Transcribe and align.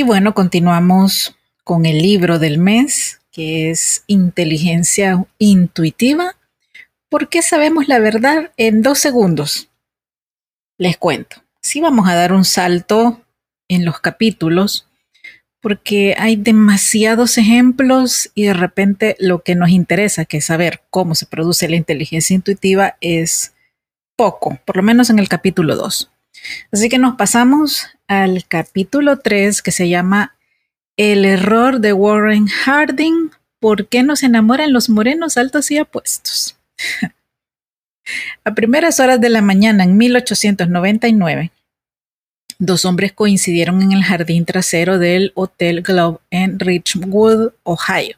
Y 0.00 0.02
bueno, 0.02 0.32
continuamos 0.32 1.36
con 1.62 1.84
el 1.84 1.98
libro 1.98 2.38
del 2.38 2.56
mes, 2.56 3.20
que 3.30 3.70
es 3.70 4.02
Inteligencia 4.06 5.26
Intuitiva. 5.36 6.38
¿Por 7.10 7.28
qué 7.28 7.42
sabemos 7.42 7.86
la 7.86 7.98
verdad 7.98 8.50
en 8.56 8.80
dos 8.80 8.98
segundos? 8.98 9.68
Les 10.78 10.96
cuento. 10.96 11.44
Si 11.60 11.82
vamos 11.82 12.08
a 12.08 12.14
dar 12.14 12.32
un 12.32 12.46
salto 12.46 13.20
en 13.68 13.84
los 13.84 14.00
capítulos, 14.00 14.88
porque 15.60 16.14
hay 16.16 16.36
demasiados 16.36 17.36
ejemplos 17.36 18.30
y 18.34 18.44
de 18.44 18.54
repente 18.54 19.16
lo 19.18 19.42
que 19.42 19.54
nos 19.54 19.68
interesa, 19.68 20.24
que 20.24 20.38
es 20.38 20.46
saber 20.46 20.80
cómo 20.88 21.14
se 21.14 21.26
produce 21.26 21.68
la 21.68 21.76
inteligencia 21.76 22.34
intuitiva, 22.34 22.96
es 23.02 23.52
poco, 24.16 24.58
por 24.64 24.78
lo 24.78 24.82
menos 24.82 25.10
en 25.10 25.18
el 25.18 25.28
capítulo 25.28 25.76
2. 25.76 26.10
Así 26.72 26.88
que 26.88 26.96
nos 26.96 27.16
pasamos 27.16 27.86
al 28.10 28.44
capítulo 28.44 29.20
3 29.20 29.62
que 29.62 29.70
se 29.70 29.88
llama 29.88 30.34
El 30.96 31.24
error 31.24 31.78
de 31.78 31.92
Warren 31.92 32.48
Harding. 32.48 33.30
¿Por 33.60 33.86
qué 33.86 34.02
nos 34.02 34.24
enamoran 34.24 34.72
los 34.72 34.88
morenos 34.90 35.36
altos 35.36 35.70
y 35.70 35.78
apuestos? 35.78 36.58
A 38.44 38.52
primeras 38.52 38.98
horas 38.98 39.20
de 39.20 39.28
la 39.28 39.42
mañana 39.42 39.84
en 39.84 39.96
1899, 39.96 41.52
dos 42.58 42.84
hombres 42.84 43.12
coincidieron 43.12 43.80
en 43.80 43.92
el 43.92 44.02
jardín 44.02 44.44
trasero 44.44 44.98
del 44.98 45.30
Hotel 45.36 45.82
Globe 45.82 46.18
en 46.30 46.58
Richwood, 46.58 47.52
Ohio, 47.62 48.16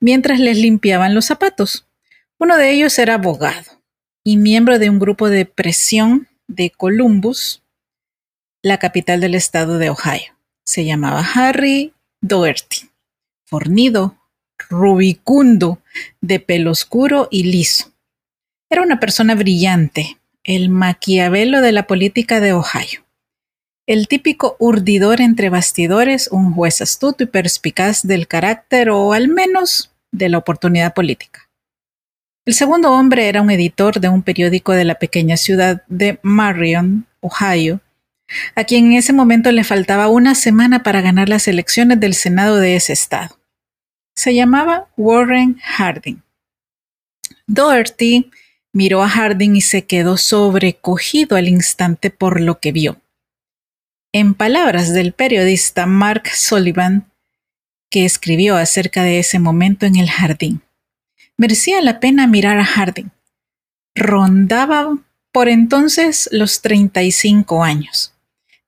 mientras 0.00 0.40
les 0.40 0.58
limpiaban 0.58 1.14
los 1.14 1.26
zapatos. 1.26 1.86
Uno 2.40 2.56
de 2.56 2.72
ellos 2.72 2.98
era 2.98 3.14
abogado 3.14 3.80
y 4.24 4.38
miembro 4.38 4.80
de 4.80 4.90
un 4.90 4.98
grupo 4.98 5.30
de 5.30 5.46
presión 5.46 6.26
de 6.48 6.70
Columbus, 6.70 7.62
la 8.64 8.78
capital 8.78 9.20
del 9.20 9.34
estado 9.34 9.76
de 9.76 9.90
Ohio. 9.90 10.32
Se 10.64 10.86
llamaba 10.86 11.22
Harry 11.34 11.92
Doherty, 12.22 12.88
fornido, 13.44 14.16
rubicundo, 14.70 15.80
de 16.22 16.40
pelo 16.40 16.70
oscuro 16.70 17.28
y 17.30 17.42
liso. 17.42 17.92
Era 18.70 18.80
una 18.80 18.98
persona 18.98 19.34
brillante, 19.34 20.16
el 20.44 20.70
maquiavelo 20.70 21.60
de 21.60 21.72
la 21.72 21.86
política 21.86 22.40
de 22.40 22.54
Ohio. 22.54 23.04
El 23.86 24.08
típico 24.08 24.56
urdidor 24.58 25.20
entre 25.20 25.50
bastidores, 25.50 26.28
un 26.32 26.54
juez 26.54 26.80
astuto 26.80 27.22
y 27.22 27.26
perspicaz 27.26 28.06
del 28.06 28.26
carácter 28.26 28.88
o 28.88 29.12
al 29.12 29.28
menos 29.28 29.92
de 30.10 30.30
la 30.30 30.38
oportunidad 30.38 30.94
política. 30.94 31.50
El 32.46 32.54
segundo 32.54 32.92
hombre 32.92 33.28
era 33.28 33.42
un 33.42 33.50
editor 33.50 34.00
de 34.00 34.08
un 34.08 34.22
periódico 34.22 34.72
de 34.72 34.86
la 34.86 34.94
pequeña 34.94 35.36
ciudad 35.36 35.82
de 35.86 36.18
Marion, 36.22 37.06
Ohio, 37.20 37.80
a 38.54 38.64
quien 38.64 38.86
en 38.86 38.92
ese 38.94 39.12
momento 39.12 39.52
le 39.52 39.64
faltaba 39.64 40.08
una 40.08 40.34
semana 40.34 40.82
para 40.82 41.00
ganar 41.00 41.28
las 41.28 41.48
elecciones 41.48 42.00
del 42.00 42.14
Senado 42.14 42.56
de 42.56 42.76
ese 42.76 42.92
estado. 42.92 43.38
Se 44.14 44.34
llamaba 44.34 44.88
Warren 44.96 45.58
Harding. 45.62 46.22
Doherty 47.46 48.30
miró 48.72 49.02
a 49.02 49.08
Harding 49.08 49.56
y 49.56 49.60
se 49.60 49.84
quedó 49.84 50.16
sobrecogido 50.16 51.36
al 51.36 51.48
instante 51.48 52.10
por 52.10 52.40
lo 52.40 52.60
que 52.60 52.72
vio. 52.72 53.00
En 54.12 54.34
palabras 54.34 54.92
del 54.92 55.12
periodista 55.12 55.86
Mark 55.86 56.28
Sullivan, 56.28 57.10
que 57.90 58.04
escribió 58.04 58.56
acerca 58.56 59.02
de 59.02 59.18
ese 59.18 59.38
momento 59.38 59.86
en 59.86 59.96
el 59.96 60.08
jardín, 60.08 60.62
Merecía 61.36 61.82
la 61.82 61.98
pena 61.98 62.26
mirar 62.28 62.58
a 62.58 62.64
Harding. 62.64 63.10
Rondaba 63.96 64.96
por 65.32 65.48
entonces 65.48 66.28
los 66.30 66.62
35 66.62 67.64
años. 67.64 68.13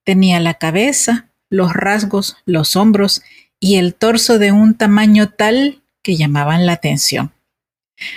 Tenía 0.07 0.39
la 0.39 0.53
cabeza, 0.53 1.27
los 1.49 1.73
rasgos, 1.73 2.37
los 2.45 2.77
hombros 2.77 3.23
y 3.59 3.75
el 3.75 3.93
torso 3.93 4.39
de 4.39 4.53
un 4.53 4.73
tamaño 4.73 5.27
tal 5.27 5.83
que 6.01 6.15
llamaban 6.15 6.65
la 6.65 6.71
atención. 6.71 7.33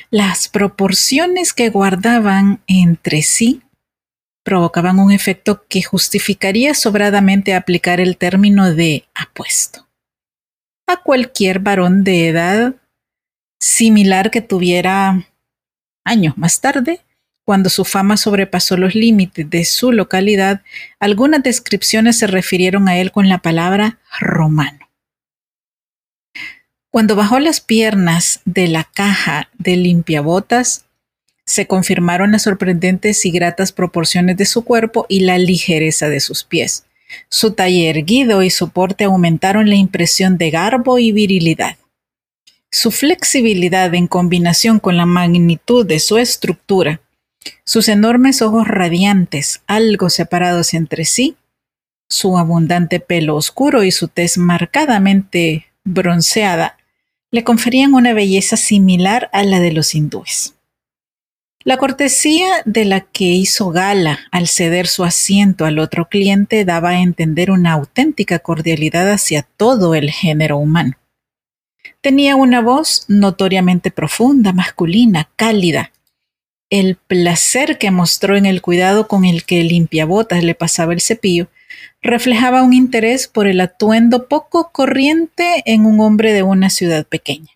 Las 0.09 0.49
proporciones 0.49 1.53
que 1.53 1.69
guardaban 1.69 2.63
entre 2.69 3.23
sí 3.23 3.63
provocaban 4.45 5.01
un 5.01 5.11
efecto 5.11 5.65
que 5.69 5.83
justificaría 5.83 6.75
sobradamente 6.75 7.55
aplicar 7.55 8.01
el 8.01 8.17
término 8.17 8.73
de 8.73 9.09
apuesto. 9.13 9.89
A 10.87 11.03
cualquier 11.03 11.59
varón 11.59 12.05
de 12.05 12.29
edad 12.29 12.77
similar 13.61 14.31
que 14.31 14.43
tuviera 14.43 15.27
años 16.05 16.39
más 16.39 16.61
tarde, 16.61 17.01
cuando 17.45 17.71
su 17.71 17.85
fama 17.85 18.17
sobrepasó 18.17 18.77
los 18.77 18.95
límites 18.95 19.49
de 19.49 19.65
su 19.65 19.93
localidad, 19.93 20.63
algunas 20.99 21.43
descripciones 21.43 22.19
se 22.19 22.27
refirieron 22.27 22.89
a 22.89 22.99
él 22.99 23.11
con 23.13 23.29
la 23.29 23.39
palabra 23.39 23.99
romano. 24.21 24.91
Cuando 26.91 27.15
bajó 27.17 27.39
las 27.39 27.61
piernas 27.61 28.41
de 28.45 28.67
la 28.69 28.85
caja 28.85 29.49
de 29.59 29.77
limpiabotas, 29.77 30.87
se 31.45 31.67
confirmaron 31.67 32.33
las 32.33 32.43
sorprendentes 32.43 33.25
y 33.27 33.31
gratas 33.31 33.73
proporciones 33.73 34.37
de 34.37 34.47
su 34.47 34.65
cuerpo 34.65 35.07
y 35.09 35.21
la 35.21 35.39
ligereza 35.39 36.09
de 36.09 36.21
sus 36.21 36.45
pies. 36.45 36.85
Su 37.29 37.53
talle 37.53 37.91
erguido 37.91 38.43
y 38.43 38.51
su 38.51 38.71
porte 38.71 39.05
aumentaron 39.05 39.69
la 39.69 39.75
impresión 39.75 40.39
de 40.39 40.51
garbo 40.51 40.99
y 40.99 41.11
virilidad. 41.13 41.77
Su 42.71 42.93
flexibilidad 42.93 43.93
en 43.95 44.07
combinación 44.07 44.79
con 44.79 44.97
la 44.97 45.07
magnitud 45.07 45.85
de 45.85 45.99
su 45.99 46.19
estructura, 46.19 47.01
sus 47.65 47.89
enormes 47.89 48.43
ojos 48.43 48.69
radiantes, 48.69 49.63
algo 49.67 50.11
separados 50.11 50.75
entre 50.75 51.05
sí, 51.05 51.37
su 52.09 52.39
abundante 52.39 53.01
pelo 53.01 53.37
oscuro 53.37 53.85
y 53.85 53.93
su 53.93 54.09
tez 54.09 54.37
marcadamente 54.37 55.67
bronceada, 55.85 56.77
le 57.31 57.45
conferían 57.45 57.95
una 57.95 58.13
belleza 58.13 58.57
similar 58.57 59.31
a 59.33 59.45
la 59.45 59.61
de 59.61 59.73
los 59.73 59.95
hindúes. 59.95 60.55
La 61.63 61.77
cortesía 61.77 62.49
de 62.65 62.87
la 62.87 63.01
que 63.01 63.25
hizo 63.25 63.69
gala 63.69 64.21
al 64.31 64.49
ceder 64.49 64.87
su 64.87 65.05
asiento 65.05 65.67
al 65.67 65.79
otro 65.79 66.09
cliente 66.09 66.65
daba 66.65 66.91
a 66.91 67.01
entender 67.01 67.51
una 67.51 67.73
auténtica 67.73 68.39
cordialidad 68.39 69.13
hacia 69.13 69.43
todo 69.43 69.95
el 69.95 70.11
género 70.11 70.57
humano. 70.57 70.95
Tenía 72.01 72.35
una 72.35 72.63
voz 72.63 73.05
notoriamente 73.09 73.91
profunda, 73.91 74.55
masculina, 74.55 75.29
cálida. 75.37 75.93
El 76.71 76.95
placer 76.95 77.79
que 77.79 77.91
mostró 77.91 78.37
en 78.37 78.47
el 78.47 78.63
cuidado 78.63 79.09
con 79.09 79.25
el 79.25 79.45
que 79.45 79.65
limpiabotas 79.65 80.45
le 80.45 80.55
pasaba 80.55 80.93
el 80.93 81.01
cepillo 81.01 81.49
reflejaba 82.01 82.63
un 82.63 82.73
interés 82.73 83.27
por 83.27 83.49
el 83.49 83.61
atuendo 83.61 84.29
poco 84.29 84.71
corriente 84.73 85.63
en 85.67 85.85
un 85.85 86.01
hombre 86.01 86.33
de 86.33 86.45
una 86.45 86.71
ciudad 86.71 87.05
pequeña. 87.07 87.51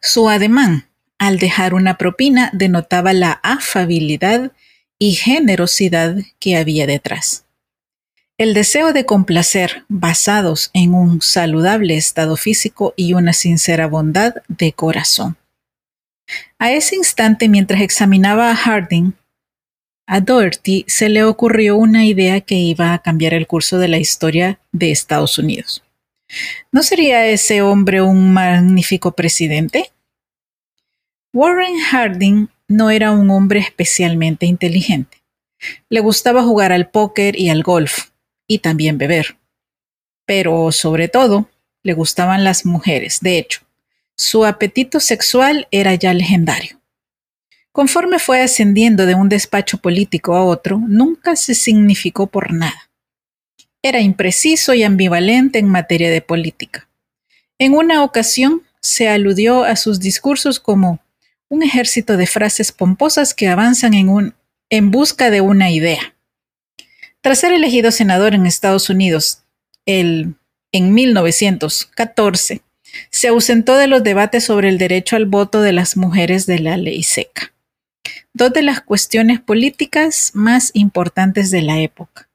Su 0.00 0.28
ademán, 0.28 0.88
al 1.18 1.38
dejar 1.38 1.74
una 1.74 1.98
propina, 1.98 2.50
denotaba 2.54 3.12
la 3.12 3.32
afabilidad 3.42 4.52
y 4.98 5.12
generosidad 5.14 6.16
que 6.38 6.56
había 6.56 6.86
detrás. 6.86 7.44
El 8.38 8.54
deseo 8.54 8.92
de 8.92 9.04
complacer, 9.04 9.84
basados 9.88 10.70
en 10.72 10.94
un 10.94 11.20
saludable 11.20 11.96
estado 11.96 12.36
físico 12.36 12.94
y 12.96 13.12
una 13.12 13.34
sincera 13.34 13.86
bondad 13.86 14.36
de 14.48 14.72
corazón. 14.72 15.36
A 16.58 16.72
ese 16.72 16.96
instante, 16.96 17.48
mientras 17.48 17.80
examinaba 17.80 18.50
a 18.50 18.56
Harding, 18.56 19.12
a 20.06 20.20
Doherty 20.20 20.84
se 20.88 21.08
le 21.08 21.24
ocurrió 21.24 21.76
una 21.76 22.04
idea 22.04 22.40
que 22.40 22.56
iba 22.56 22.92
a 22.92 22.98
cambiar 23.00 23.34
el 23.34 23.46
curso 23.46 23.78
de 23.78 23.88
la 23.88 23.98
historia 23.98 24.60
de 24.72 24.90
Estados 24.90 25.38
Unidos. 25.38 25.82
¿No 26.70 26.82
sería 26.82 27.26
ese 27.26 27.62
hombre 27.62 28.02
un 28.02 28.32
magnífico 28.32 29.12
presidente? 29.12 29.90
Warren 31.32 31.78
Harding 31.78 32.48
no 32.68 32.90
era 32.90 33.10
un 33.12 33.30
hombre 33.30 33.60
especialmente 33.60 34.46
inteligente. 34.46 35.22
Le 35.88 36.00
gustaba 36.00 36.42
jugar 36.42 36.72
al 36.72 36.90
póker 36.90 37.38
y 37.38 37.50
al 37.50 37.62
golf, 37.62 38.10
y 38.46 38.58
también 38.58 38.98
beber. 38.98 39.36
Pero 40.26 40.72
sobre 40.72 41.08
todo, 41.08 41.48
le 41.82 41.94
gustaban 41.94 42.44
las 42.44 42.66
mujeres. 42.66 43.20
De 43.20 43.38
hecho, 43.38 43.60
su 44.16 44.44
apetito 44.44 45.00
sexual 45.00 45.68
era 45.70 45.94
ya 45.94 46.14
legendario. 46.14 46.80
Conforme 47.72 48.18
fue 48.18 48.42
ascendiendo 48.42 49.06
de 49.06 49.14
un 49.14 49.28
despacho 49.28 49.78
político 49.78 50.34
a 50.34 50.44
otro, 50.44 50.78
nunca 50.86 51.36
se 51.36 51.54
significó 51.54 52.26
por 52.26 52.52
nada. 52.52 52.90
Era 53.82 54.00
impreciso 54.00 54.74
y 54.74 54.82
ambivalente 54.82 55.58
en 55.58 55.68
materia 55.68 56.10
de 56.10 56.20
política. 56.20 56.88
En 57.58 57.74
una 57.74 58.04
ocasión 58.04 58.62
se 58.80 59.08
aludió 59.08 59.64
a 59.64 59.76
sus 59.76 60.00
discursos 60.00 60.60
como 60.60 61.00
un 61.48 61.62
ejército 61.62 62.16
de 62.16 62.26
frases 62.26 62.72
pomposas 62.72 63.34
que 63.34 63.48
avanzan 63.48 63.94
en, 63.94 64.08
un, 64.08 64.34
en 64.70 64.90
busca 64.90 65.30
de 65.30 65.40
una 65.40 65.70
idea. 65.70 66.14
Tras 67.20 67.40
ser 67.40 67.52
elegido 67.52 67.90
senador 67.90 68.34
en 68.34 68.46
Estados 68.46 68.90
Unidos 68.90 69.42
el, 69.86 70.34
en 70.72 70.92
1914, 70.92 72.62
se 73.10 73.28
ausentó 73.28 73.76
de 73.76 73.86
los 73.86 74.02
debates 74.02 74.44
sobre 74.44 74.68
el 74.68 74.78
derecho 74.78 75.16
al 75.16 75.26
voto 75.26 75.62
de 75.62 75.72
las 75.72 75.96
mujeres 75.96 76.46
de 76.46 76.58
la 76.58 76.76
ley 76.76 77.02
seca 77.02 77.52
dos 78.34 78.52
de 78.52 78.62
las 78.62 78.80
cuestiones 78.80 79.40
políticas 79.40 80.30
más 80.34 80.70
importantes 80.74 81.50
de 81.50 81.62
la 81.62 81.80
época. 81.80 82.28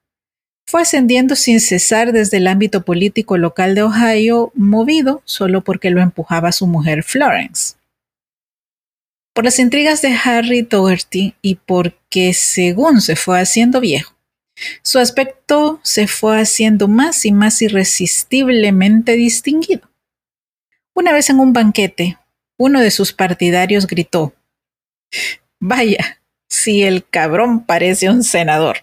Fue 0.66 0.82
ascendiendo 0.82 1.36
sin 1.36 1.62
cesar 1.62 2.12
desde 2.12 2.38
el 2.38 2.48
ámbito 2.48 2.84
político 2.84 3.38
local 3.38 3.74
de 3.74 3.84
Ohio, 3.84 4.52
movido 4.54 5.22
solo 5.26 5.64
porque 5.64 5.90
lo 5.90 6.02
empujaba 6.02 6.52
su 6.52 6.68
mujer 6.68 7.04
Florence. 7.04 7.76
Por 9.34 9.46
las 9.46 9.60
intrigas 9.60 10.02
de 10.02 10.16
Harry 10.24 10.64
Doherty 10.64 11.36
y 11.42 11.56
porque 11.56 12.34
según 12.34 13.02
se 13.02 13.16
fue 13.16 13.40
haciendo 13.40 13.80
viejo, 13.80 14.16
su 14.82 15.00
aspecto 15.00 15.80
se 15.84 16.08
fue 16.08 16.42
haciendo 16.42 16.88
más 16.88 17.24
y 17.26 17.32
más 17.32 17.62
irresistiblemente 17.62 19.14
distinguido. 19.14 19.88
Una 20.98 21.14
vez 21.14 21.30
en 21.30 21.40
un 21.40 21.54
banquete, 21.54 22.18
uno 22.58 22.82
de 22.82 22.90
sus 22.90 23.14
partidarios 23.14 23.86
gritó, 23.86 24.34
Vaya, 25.60 26.24
si 26.50 26.82
el 26.82 27.08
cabrón 27.08 27.68
parece 27.68 28.10
un 28.10 28.24
senador. 28.24 28.78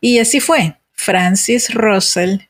Y 0.00 0.20
así 0.20 0.38
fue. 0.38 0.76
Francis 0.92 1.74
Russell, 1.74 2.42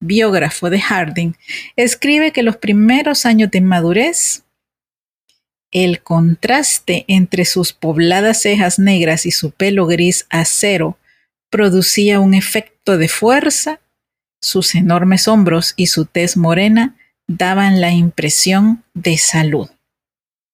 biógrafo 0.00 0.68
de 0.68 0.82
Harding, 0.82 1.32
escribe 1.76 2.30
que 2.30 2.42
los 2.42 2.58
primeros 2.58 3.24
años 3.24 3.50
de 3.50 3.62
madurez, 3.62 4.44
el 5.70 6.02
contraste 6.02 7.06
entre 7.08 7.46
sus 7.46 7.72
pobladas 7.72 8.42
cejas 8.42 8.78
negras 8.78 9.24
y 9.24 9.30
su 9.30 9.50
pelo 9.50 9.86
gris 9.86 10.26
acero 10.28 10.98
producía 11.48 12.20
un 12.20 12.34
efecto 12.34 12.98
de 12.98 13.08
fuerza, 13.08 13.80
sus 14.42 14.74
enormes 14.74 15.26
hombros 15.26 15.72
y 15.74 15.86
su 15.86 16.04
tez 16.04 16.36
morena 16.36 16.98
daban 17.36 17.80
la 17.80 17.92
impresión 17.92 18.82
de 18.94 19.16
salud. 19.16 19.68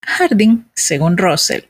Harding, 0.03 0.67
según 0.75 1.17
Russell, 1.17 1.63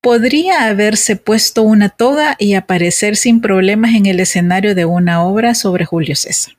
podría 0.00 0.66
haberse 0.66 1.16
puesto 1.16 1.62
una 1.62 1.88
toga 1.88 2.36
y 2.38 2.54
aparecer 2.54 3.16
sin 3.16 3.40
problemas 3.40 3.94
en 3.94 4.06
el 4.06 4.20
escenario 4.20 4.74
de 4.74 4.84
una 4.84 5.24
obra 5.24 5.54
sobre 5.54 5.84
Julio 5.84 6.14
César. 6.14 6.56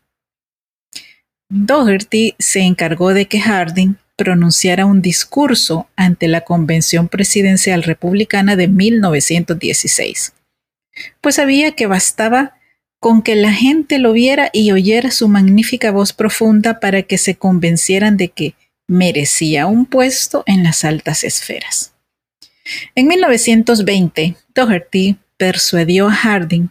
Doherty 1.50 2.36
se 2.38 2.62
encargó 2.62 3.14
de 3.14 3.28
que 3.28 3.40
Harding 3.40 3.96
pronunciara 4.18 4.86
un 4.86 5.02
discurso 5.02 5.88
ante 5.96 6.28
la 6.28 6.42
Convención 6.42 7.08
Presidencial 7.08 7.84
Republicana 7.84 8.56
de 8.56 8.68
1916, 8.68 10.34
pues 11.22 11.36
sabía 11.36 11.72
que 11.72 11.88
bastaba 11.88 12.56
con 13.04 13.22
que 13.22 13.36
la 13.36 13.52
gente 13.52 14.00
lo 14.00 14.14
viera 14.14 14.50
y 14.54 14.72
oyera 14.72 15.12
su 15.12 15.28
magnífica 15.28 15.92
voz 15.92 16.14
profunda 16.14 16.80
para 16.80 17.04
que 17.04 17.18
se 17.18 17.36
convencieran 17.36 18.16
de 18.16 18.30
que 18.30 18.56
merecía 18.88 19.68
un 19.68 19.86
puesto 19.86 20.46
en 20.46 20.64
las 20.64 20.86
altas 20.86 21.26
esferas. 21.26 21.94
En 22.96 23.10
1920, 23.10 24.38
Doherty 24.56 25.18
persuadió 25.36 26.08
a 26.08 26.14
Harding 26.14 26.70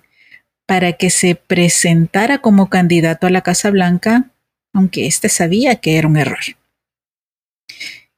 para 0.65 0.95
que 0.95 1.11
se 1.11 1.35
presentara 1.35 2.39
como 2.39 2.71
candidato 2.71 3.27
a 3.27 3.31
la 3.31 3.43
Casa 3.43 3.69
Blanca, 3.69 4.31
aunque 4.73 5.07
éste 5.07 5.29
sabía 5.29 5.83
que 5.83 5.99
era 5.99 6.09
un 6.09 6.17
error. 6.17 6.41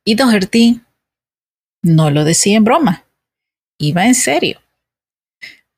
Y 0.04 0.14
Doherty 0.14 0.82
no 1.82 2.12
lo 2.12 2.22
decía 2.22 2.58
en 2.58 2.62
broma, 2.62 3.06
iba 3.76 4.06
en 4.06 4.14
serio. 4.14 4.60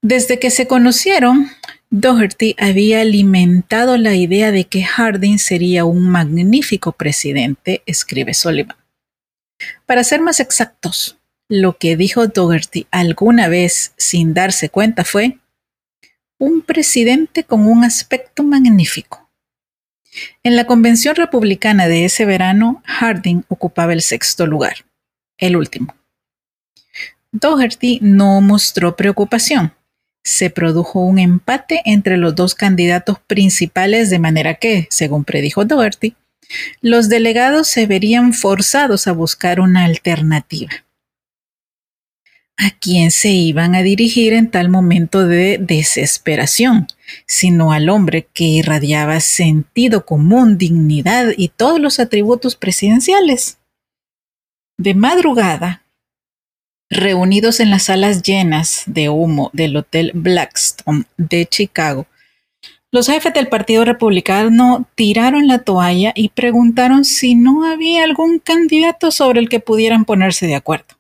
Desde 0.03 0.39
que 0.39 0.51
se 0.51 0.67
conocieron, 0.67 1.51
Doherty 1.91 2.57
había 2.59 3.01
alimentado 3.01 3.97
la 3.97 4.15
idea 4.15 4.51
de 4.51 4.65
que 4.65 4.83
Harding 4.83 5.39
sería 5.39 5.85
un 5.85 6.09
magnífico 6.09 6.93
presidente, 6.93 7.83
escribe 7.87 8.35
Sullivan. 8.35 8.77
Para 9.87 10.05
ser 10.05 10.21
más 10.21 10.41
exactos, 10.41 11.19
lo 11.49 11.79
que 11.79 11.97
dijo 11.97 12.27
Dougherty 12.27 12.87
alguna 12.91 13.49
vez 13.49 13.93
sin 13.97 14.35
darse 14.35 14.69
cuenta 14.69 15.05
fue 15.05 15.39
un 16.39 16.63
presidente 16.63 17.45
con 17.45 17.67
un 17.67 17.85
aspecto 17.85 18.43
magnífico. 18.43 19.31
En 20.43 20.57
la 20.57 20.67
convención 20.67 21.15
republicana 21.15 21.89
de 21.89 22.05
ese 22.05 22.25
verano, 22.25 22.83
Harding 22.85 23.45
ocupaba 23.49 23.93
el 23.93 24.03
sexto 24.03 24.47
lugar, 24.47 24.85
el 25.39 25.57
último. 25.57 25.95
Dougherty 27.33 28.01
no 28.03 28.41
mostró 28.41 28.97
preocupación. 28.97 29.73
Se 30.27 30.51
produjo 30.51 30.99
un 31.01 31.21
empate 31.21 31.83
entre 31.85 32.17
los 32.17 32.35
dos 32.35 32.57
candidatos 32.57 33.21
principales 33.21 34.11
de 34.11 34.19
manera 34.19 34.57
que, 34.57 34.89
según 34.91 35.25
predijo 35.25 35.65
Dougherty, 35.65 36.17
los 36.81 37.09
delegados 37.09 37.69
se 37.69 37.87
verían 37.87 38.35
forzados 38.35 39.07
a 39.07 39.13
buscar 39.13 39.61
una 39.61 39.85
alternativa 39.85 40.87
a 42.57 42.71
quién 42.71 43.11
se 43.11 43.29
iban 43.31 43.75
a 43.75 43.83
dirigir 43.83 44.33
en 44.33 44.51
tal 44.51 44.69
momento 44.69 45.27
de 45.27 45.59
desesperación, 45.61 46.87
sino 47.27 47.73
al 47.73 47.89
hombre 47.89 48.29
que 48.33 48.45
irradiaba 48.45 49.21
sentido 49.21 50.07
común, 50.07 50.57
dignidad 50.57 51.33
y 51.37 51.49
todos 51.49 51.81
los 51.81 52.01
atributos 52.01 52.57
presidenciales. 52.57 53.59
De 54.79 54.95
madrugada, 54.95 55.83
reunidos 56.91 57.61
en 57.61 57.71
las 57.71 57.85
salas 57.85 58.23
llenas 58.23 58.85
de 58.87 59.09
humo 59.09 59.51
del 59.53 59.77
Hotel 59.77 60.13
Blackstone 60.15 61.05
de 61.17 61.47
Chicago, 61.47 62.07
los 62.93 63.09
jefes 63.09 63.35
del 63.35 63.49
Partido 63.49 63.85
Republicano 63.85 64.89
tiraron 64.95 65.49
la 65.49 65.59
toalla 65.59 66.13
y 66.15 66.29
preguntaron 66.31 67.05
si 67.05 67.35
no 67.35 67.65
había 67.65 68.05
algún 68.05 68.39
candidato 68.39 69.11
sobre 69.11 69.41
el 69.41 69.49
que 69.49 69.61
pudieran 69.61 70.05
ponerse 70.05 70.47
de 70.47 70.55
acuerdo 70.55 70.97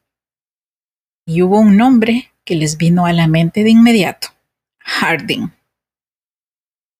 y 1.26 1.42
hubo 1.42 1.58
un 1.58 1.76
nombre 1.76 2.32
que 2.44 2.54
les 2.54 2.76
vino 2.76 3.04
a 3.04 3.12
la 3.12 3.26
mente 3.26 3.64
de 3.64 3.70
inmediato, 3.70 4.28
Harding. 4.78 5.50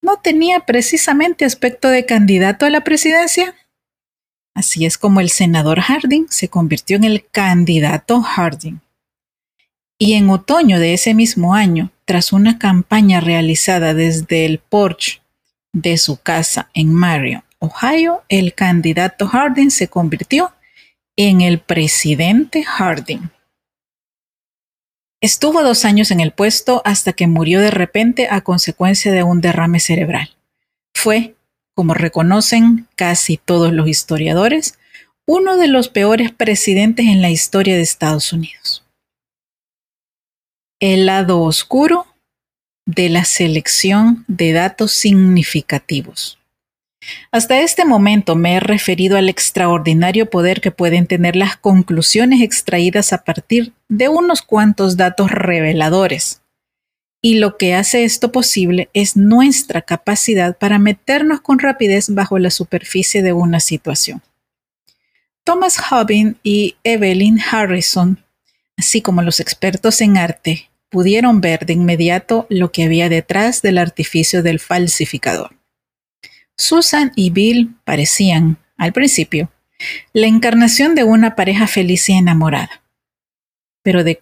¿No 0.01 0.17
tenía 0.17 0.59
precisamente 0.65 1.45
aspecto 1.45 1.89
de 1.89 2.05
candidato 2.05 2.65
a 2.65 2.69
la 2.69 2.81
presidencia? 2.81 3.55
Así 4.57 4.87
es 4.87 4.97
como 4.97 5.19
el 5.19 5.29
senador 5.29 5.81
Harding 5.81 6.25
se 6.29 6.49
convirtió 6.49 6.97
en 6.97 7.03
el 7.03 7.23
candidato 7.29 8.23
Harding. 8.23 8.81
Y 9.99 10.13
en 10.13 10.31
otoño 10.31 10.79
de 10.79 10.95
ese 10.95 11.13
mismo 11.13 11.53
año, 11.53 11.91
tras 12.05 12.33
una 12.33 12.57
campaña 12.57 13.19
realizada 13.19 13.93
desde 13.93 14.47
el 14.47 14.57
porche 14.57 15.21
de 15.73 15.99
su 15.99 16.17
casa 16.17 16.71
en 16.73 16.91
Marion, 16.91 17.43
Ohio, 17.59 18.23
el 18.29 18.55
candidato 18.55 19.27
Harding 19.27 19.69
se 19.69 19.89
convirtió 19.89 20.51
en 21.15 21.41
el 21.41 21.59
presidente 21.59 22.63
Harding. 22.63 23.29
Estuvo 25.21 25.61
dos 25.61 25.85
años 25.85 26.09
en 26.09 26.19
el 26.19 26.31
puesto 26.31 26.81
hasta 26.83 27.13
que 27.13 27.27
murió 27.27 27.61
de 27.61 27.69
repente 27.69 28.27
a 28.27 28.41
consecuencia 28.41 29.11
de 29.11 29.21
un 29.21 29.39
derrame 29.39 29.79
cerebral. 29.79 30.35
Fue, 30.95 31.35
como 31.77 31.93
reconocen 31.93 32.87
casi 32.95 33.37
todos 33.37 33.71
los 33.71 33.87
historiadores, 33.87 34.79
uno 35.27 35.57
de 35.57 35.67
los 35.67 35.89
peores 35.89 36.31
presidentes 36.31 37.05
en 37.05 37.21
la 37.21 37.29
historia 37.29 37.75
de 37.75 37.83
Estados 37.83 38.33
Unidos. 38.33 38.83
El 40.79 41.05
lado 41.05 41.39
oscuro 41.43 42.07
de 42.87 43.09
la 43.09 43.25
selección 43.25 44.25
de 44.27 44.53
datos 44.53 44.91
significativos. 44.91 46.39
Hasta 47.31 47.59
este 47.59 47.85
momento 47.85 48.35
me 48.35 48.55
he 48.55 48.59
referido 48.59 49.15
al 49.15 49.29
extraordinario 49.29 50.31
poder 50.31 50.61
que 50.61 50.71
pueden 50.71 51.05
tener 51.05 51.35
las 51.35 51.57
conclusiones 51.57 52.41
extraídas 52.41 53.13
a 53.13 53.23
partir 53.23 53.71
de 53.87 54.09
unos 54.09 54.41
cuantos 54.41 54.97
datos 54.97 55.29
reveladores. 55.29 56.41
Y 57.21 57.35
lo 57.35 57.57
que 57.57 57.73
hace 57.73 58.03
esto 58.03 58.31
posible 58.31 58.89
es 58.93 59.17
nuestra 59.17 59.81
capacidad 59.81 60.57
para 60.57 60.79
meternos 60.79 61.41
con 61.41 61.59
rapidez 61.59 62.13
bajo 62.13 62.37
la 62.39 62.51
superficie 62.51 63.21
de 63.21 63.33
una 63.33 63.59
situación. 63.59 64.21
Thomas 65.43 65.77
Hobbin 65.79 66.37
y 66.43 66.75
Evelyn 66.83 67.39
Harrison, 67.39 68.23
así 68.77 69.01
como 69.01 69.21
los 69.21 69.39
expertos 69.39 70.01
en 70.01 70.17
arte, 70.17 70.69
pudieron 70.89 71.41
ver 71.41 71.65
de 71.65 71.73
inmediato 71.73 72.47
lo 72.49 72.71
que 72.71 72.83
había 72.83 73.09
detrás 73.09 73.61
del 73.61 73.77
artificio 73.77 74.43
del 74.43 74.59
falsificador. 74.59 75.57
Susan 76.57 77.11
y 77.15 77.29
Bill 77.29 77.75
parecían, 77.83 78.57
al 78.77 78.93
principio, 78.93 79.51
la 80.13 80.27
encarnación 80.27 80.95
de 80.95 81.03
una 81.03 81.35
pareja 81.35 81.67
feliz 81.67 82.09
y 82.09 82.13
enamorada. 82.13 82.81
Pero, 83.87 84.03
de 84.03 84.19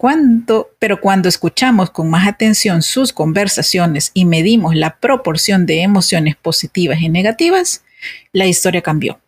pero 0.78 1.02
cuando 1.02 1.28
escuchamos 1.28 1.90
con 1.90 2.08
más 2.08 2.28
atención 2.28 2.84
sus 2.84 3.12
conversaciones 3.12 4.12
y 4.14 4.26
medimos 4.26 4.76
la 4.76 5.00
proporción 5.00 5.66
de 5.66 5.82
emociones 5.82 6.36
positivas 6.36 7.02
y 7.02 7.10
negativas, 7.10 7.84
la 8.32 8.46
historia 8.46 8.84
cambió. 8.84 9.20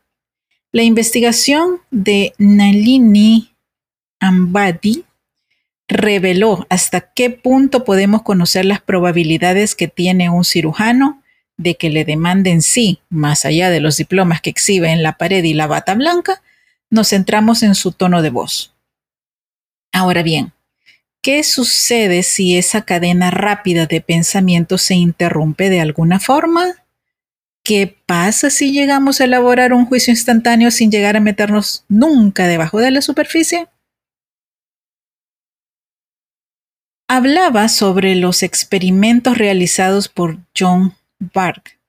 La 0.72 0.84
investigación 0.84 1.82
de 1.90 2.36
Nalini 2.38 3.56
Ambadi 4.20 5.06
reveló 5.88 6.68
hasta 6.70 7.02
qué 7.16 7.32
punto 7.32 7.84
podemos 7.84 8.22
conocer 8.22 8.64
las 8.64 8.80
probabilidades 8.80 9.74
que 9.74 9.88
tiene 9.88 10.30
un 10.30 10.46
cirujano 10.46 11.24
de 11.58 11.78
que 11.78 11.90
le 11.90 12.06
demanden 12.06 12.62
sí, 12.62 13.00
más 13.10 13.44
allá 13.44 13.72
de 13.72 13.80
los 13.80 13.98
diplomas 13.98 14.42
que 14.42 14.52
exhibe 14.52 14.92
en 14.92 15.02
la 15.02 15.18
pared 15.18 15.44
y 15.44 15.56
la 15.56 15.66
bata 15.66 15.96
blanca, 15.96 16.44
nos 16.92 17.10
centramos 17.10 17.64
en 17.64 17.74
su 17.74 17.92
tono 17.92 18.22
de 18.22 18.30
voz. 18.30 18.77
Ahora 19.98 20.22
bien, 20.22 20.54
¿qué 21.24 21.44
sucede 21.44 22.22
si 22.22 22.56
esa 22.56 22.84
cadena 22.84 23.32
rápida 23.32 23.88
de 23.88 24.00
pensamiento 24.00 24.78
se 24.78 24.94
interrumpe 24.94 25.72
de 25.72 25.82
alguna 25.82 26.20
forma? 26.20 26.86
¿Qué 27.64 27.98
pasa 28.06 28.52
si 28.52 28.72
llegamos 28.72 29.20
a 29.20 29.24
elaborar 29.24 29.74
un 29.74 29.88
juicio 29.88 30.12
instantáneo 30.12 30.70
sin 30.70 30.92
llegar 30.92 31.18
a 31.18 31.20
meternos 31.20 31.84
nunca 31.90 32.46
debajo 32.46 32.78
de 32.78 32.92
la 32.92 33.02
superficie? 33.02 33.70
Hablaba 37.08 37.68
sobre 37.68 38.14
los 38.14 38.44
experimentos 38.44 39.36
realizados 39.36 40.10
por 40.10 40.38
John 40.56 40.94
Bark, 41.18 41.80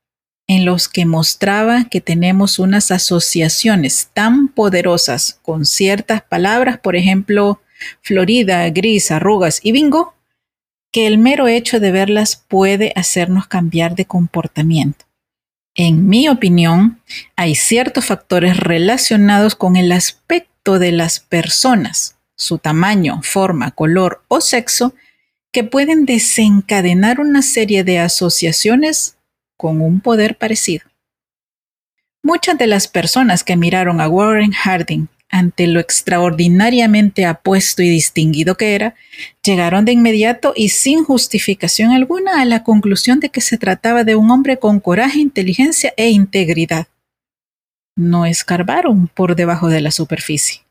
en 0.46 0.64
los 0.64 0.88
que 0.88 1.04
mostraba 1.04 1.90
que 1.90 2.00
tenemos 2.00 2.58
unas 2.58 2.90
asociaciones 2.90 4.08
tan 4.14 4.48
poderosas 4.48 5.38
con 5.42 5.66
ciertas 5.66 6.22
palabras, 6.22 6.78
por 6.78 6.96
ejemplo, 6.96 7.60
Florida, 8.02 8.68
gris, 8.70 9.10
arrugas 9.10 9.60
y 9.62 9.72
bingo, 9.72 10.14
que 10.90 11.06
el 11.06 11.18
mero 11.18 11.48
hecho 11.48 11.80
de 11.80 11.90
verlas 11.92 12.36
puede 12.48 12.92
hacernos 12.96 13.46
cambiar 13.46 13.94
de 13.94 14.06
comportamiento. 14.06 15.04
En 15.74 16.08
mi 16.08 16.28
opinión, 16.28 17.00
hay 17.36 17.54
ciertos 17.54 18.06
factores 18.06 18.56
relacionados 18.56 19.54
con 19.54 19.76
el 19.76 19.92
aspecto 19.92 20.78
de 20.78 20.92
las 20.92 21.20
personas, 21.20 22.16
su 22.36 22.58
tamaño, 22.58 23.20
forma, 23.22 23.70
color 23.70 24.24
o 24.28 24.40
sexo, 24.40 24.94
que 25.52 25.64
pueden 25.64 26.04
desencadenar 26.04 27.20
una 27.20 27.42
serie 27.42 27.84
de 27.84 28.00
asociaciones 28.00 29.16
con 29.56 29.80
un 29.80 30.00
poder 30.00 30.36
parecido. 30.36 30.86
Muchas 32.22 32.58
de 32.58 32.66
las 32.66 32.88
personas 32.88 33.44
que 33.44 33.56
miraron 33.56 34.00
a 34.00 34.08
Warren 34.08 34.52
Harding 34.52 35.08
ante 35.30 35.66
lo 35.66 35.80
extraordinariamente 35.80 37.26
apuesto 37.26 37.82
y 37.82 37.88
distinguido 37.88 38.56
que 38.56 38.74
era, 38.74 38.94
llegaron 39.42 39.84
de 39.84 39.92
inmediato 39.92 40.52
y 40.56 40.70
sin 40.70 41.04
justificación 41.04 41.92
alguna 41.92 42.40
a 42.40 42.44
la 42.44 42.64
conclusión 42.64 43.20
de 43.20 43.28
que 43.28 43.40
se 43.40 43.58
trataba 43.58 44.04
de 44.04 44.16
un 44.16 44.30
hombre 44.30 44.58
con 44.58 44.80
coraje, 44.80 45.18
inteligencia 45.18 45.92
e 45.96 46.10
integridad. 46.10 46.86
No 47.96 48.26
escarbaron 48.26 49.08
por 49.08 49.36
debajo 49.36 49.68
de 49.68 49.80
la 49.80 49.90
superficie. 49.90 50.62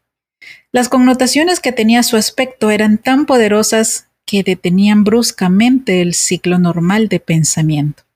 Las 0.72 0.90
connotaciones 0.90 1.60
que 1.60 1.72
tenía 1.72 2.04
su 2.04 2.18
aspecto 2.18 2.72
eran 2.72 2.98
tan 2.98 3.26
poderosas 3.26 4.08
que 4.26 4.44
detenían 4.44 5.04
bruscamente 5.04 6.02
el 6.02 6.14
ciclo 6.14 6.60
normal 6.60 7.08
de 7.08 7.20
pensamiento. 7.20 8.07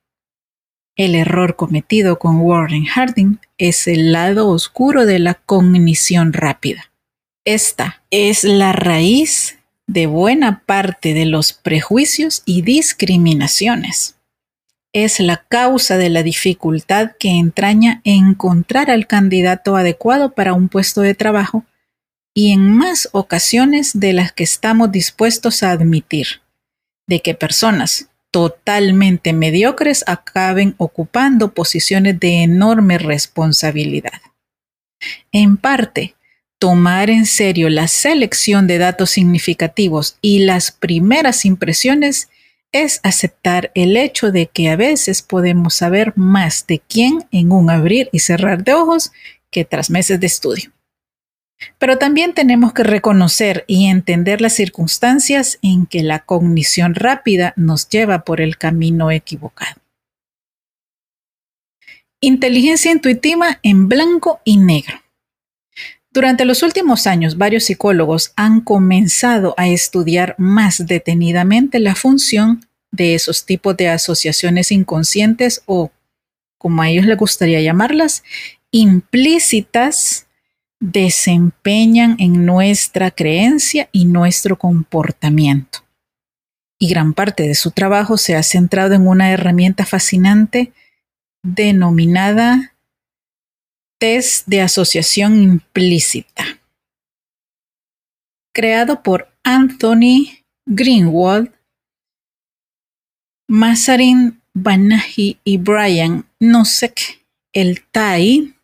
El 0.97 1.15
error 1.15 1.55
cometido 1.55 2.19
con 2.19 2.41
Warren 2.41 2.85
Harding 2.85 3.39
es 3.57 3.87
el 3.87 4.11
lado 4.11 4.49
oscuro 4.49 5.05
de 5.05 5.19
la 5.19 5.35
cognición 5.35 6.33
rápida. 6.33 6.91
Esta 7.45 8.03
es 8.11 8.43
la 8.43 8.73
raíz 8.73 9.57
de 9.87 10.05
buena 10.05 10.63
parte 10.65 11.13
de 11.13 11.25
los 11.25 11.53
prejuicios 11.53 12.43
y 12.45 12.61
discriminaciones. 12.61 14.17
Es 14.93 15.19
la 15.21 15.45
causa 15.47 15.97
de 15.97 16.09
la 16.09 16.23
dificultad 16.23 17.11
que 17.17 17.29
entraña 17.29 18.01
encontrar 18.03 18.91
al 18.91 19.07
candidato 19.07 19.77
adecuado 19.77 20.33
para 20.33 20.53
un 20.53 20.67
puesto 20.67 21.01
de 21.01 21.15
trabajo 21.15 21.65
y 22.33 22.51
en 22.51 22.69
más 22.69 23.09
ocasiones 23.13 23.99
de 23.99 24.13
las 24.13 24.33
que 24.33 24.43
estamos 24.43 24.91
dispuestos 24.91 25.63
a 25.63 25.71
admitir, 25.71 26.41
de 27.07 27.21
que 27.21 27.33
personas 27.33 28.10
totalmente 28.31 29.33
mediocres 29.33 30.03
acaben 30.07 30.73
ocupando 30.77 31.53
posiciones 31.53 32.19
de 32.19 32.43
enorme 32.43 32.97
responsabilidad. 32.97 34.21
En 35.31 35.57
parte, 35.57 36.15
tomar 36.57 37.09
en 37.09 37.25
serio 37.25 37.69
la 37.69 37.87
selección 37.87 38.67
de 38.67 38.77
datos 38.77 39.11
significativos 39.11 40.17
y 40.21 40.39
las 40.39 40.71
primeras 40.71 41.45
impresiones 41.45 42.29
es 42.71 43.01
aceptar 43.03 43.71
el 43.75 43.97
hecho 43.97 44.31
de 44.31 44.47
que 44.47 44.69
a 44.69 44.77
veces 44.77 45.21
podemos 45.21 45.75
saber 45.75 46.13
más 46.15 46.65
de 46.67 46.79
quién 46.79 47.25
en 47.31 47.51
un 47.51 47.69
abrir 47.69 48.09
y 48.13 48.19
cerrar 48.19 48.63
de 48.63 48.73
ojos 48.73 49.11
que 49.49 49.65
tras 49.65 49.89
meses 49.89 50.19
de 50.19 50.27
estudio. 50.27 50.71
Pero 51.77 51.97
también 51.97 52.33
tenemos 52.33 52.73
que 52.73 52.83
reconocer 52.83 53.63
y 53.67 53.87
entender 53.87 54.41
las 54.41 54.53
circunstancias 54.53 55.59
en 55.61 55.85
que 55.85 56.03
la 56.03 56.19
cognición 56.19 56.95
rápida 56.95 57.53
nos 57.55 57.89
lleva 57.89 58.23
por 58.23 58.41
el 58.41 58.57
camino 58.57 59.11
equivocado. 59.11 59.81
Inteligencia 62.19 62.91
intuitiva 62.91 63.59
en 63.63 63.87
blanco 63.87 64.41
y 64.43 64.57
negro. 64.57 65.01
Durante 66.13 66.45
los 66.45 66.61
últimos 66.61 67.07
años, 67.07 67.37
varios 67.37 67.63
psicólogos 67.63 68.33
han 68.35 68.61
comenzado 68.61 69.55
a 69.57 69.69
estudiar 69.69 70.35
más 70.37 70.85
detenidamente 70.85 71.79
la 71.79 71.95
función 71.95 72.65
de 72.91 73.15
esos 73.15 73.45
tipos 73.45 73.77
de 73.77 73.87
asociaciones 73.87 74.71
inconscientes 74.71 75.63
o, 75.65 75.89
como 76.57 76.81
a 76.81 76.89
ellos 76.89 77.05
les 77.05 77.17
gustaría 77.17 77.61
llamarlas, 77.61 78.23
implícitas 78.71 80.27
desempeñan 80.81 82.15
en 82.19 82.45
nuestra 82.45 83.11
creencia 83.11 83.87
y 83.91 84.05
nuestro 84.05 84.57
comportamiento. 84.57 85.79
Y 86.79 86.89
gran 86.89 87.13
parte 87.13 87.43
de 87.43 87.53
su 87.53 87.69
trabajo 87.69 88.17
se 88.17 88.35
ha 88.35 88.41
centrado 88.41 88.95
en 88.95 89.07
una 89.07 89.31
herramienta 89.31 89.85
fascinante 89.85 90.73
denominada 91.43 92.73
test 93.99 94.47
de 94.47 94.61
asociación 94.61 95.41
implícita. 95.41 96.43
Creado 98.53 99.03
por 99.03 99.31
Anthony 99.43 100.43
Greenwald, 100.65 101.53
Mazarin 103.47 104.41
Banahi 104.55 105.39
y 105.43 105.57
Brian 105.57 106.25
Nosek, 106.39 107.23
el 107.53 107.85
TAI 107.91 108.55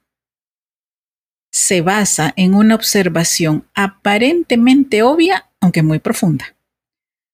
se 1.57 1.81
basa 1.81 2.33
en 2.35 2.53
una 2.53 2.75
observación 2.75 3.65
aparentemente 3.73 5.01
obvia, 5.01 5.49
aunque 5.59 5.81
muy 5.81 5.99
profunda. 5.99 6.55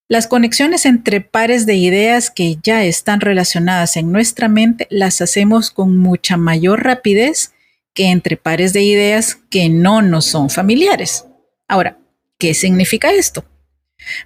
Las 0.08 0.28
conexiones 0.28 0.86
entre 0.86 1.22
pares 1.22 1.66
de 1.66 1.76
ideas 1.76 2.30
que 2.30 2.58
ya 2.64 2.84
están 2.84 3.20
relacionadas 3.20 3.98
en 3.98 4.12
nuestra 4.12 4.48
mente 4.48 4.88
las 4.90 5.22
hacemos 5.22 5.72
con 5.72 5.98
mucha 5.98 6.38
mayor 6.38 6.84
rapidez 6.84 7.54
que 7.94 8.10
entre 8.10 8.38
pares 8.38 8.74
de 8.74 8.84
ideas 8.84 9.40
que 9.50 9.70
no 9.70 10.02
nos 10.02 10.26
son 10.26 10.50
familiares. 10.50 11.26
Ahora, 11.68 11.98
¿qué 12.38 12.54
significa 12.54 13.12
esto? 13.12 13.46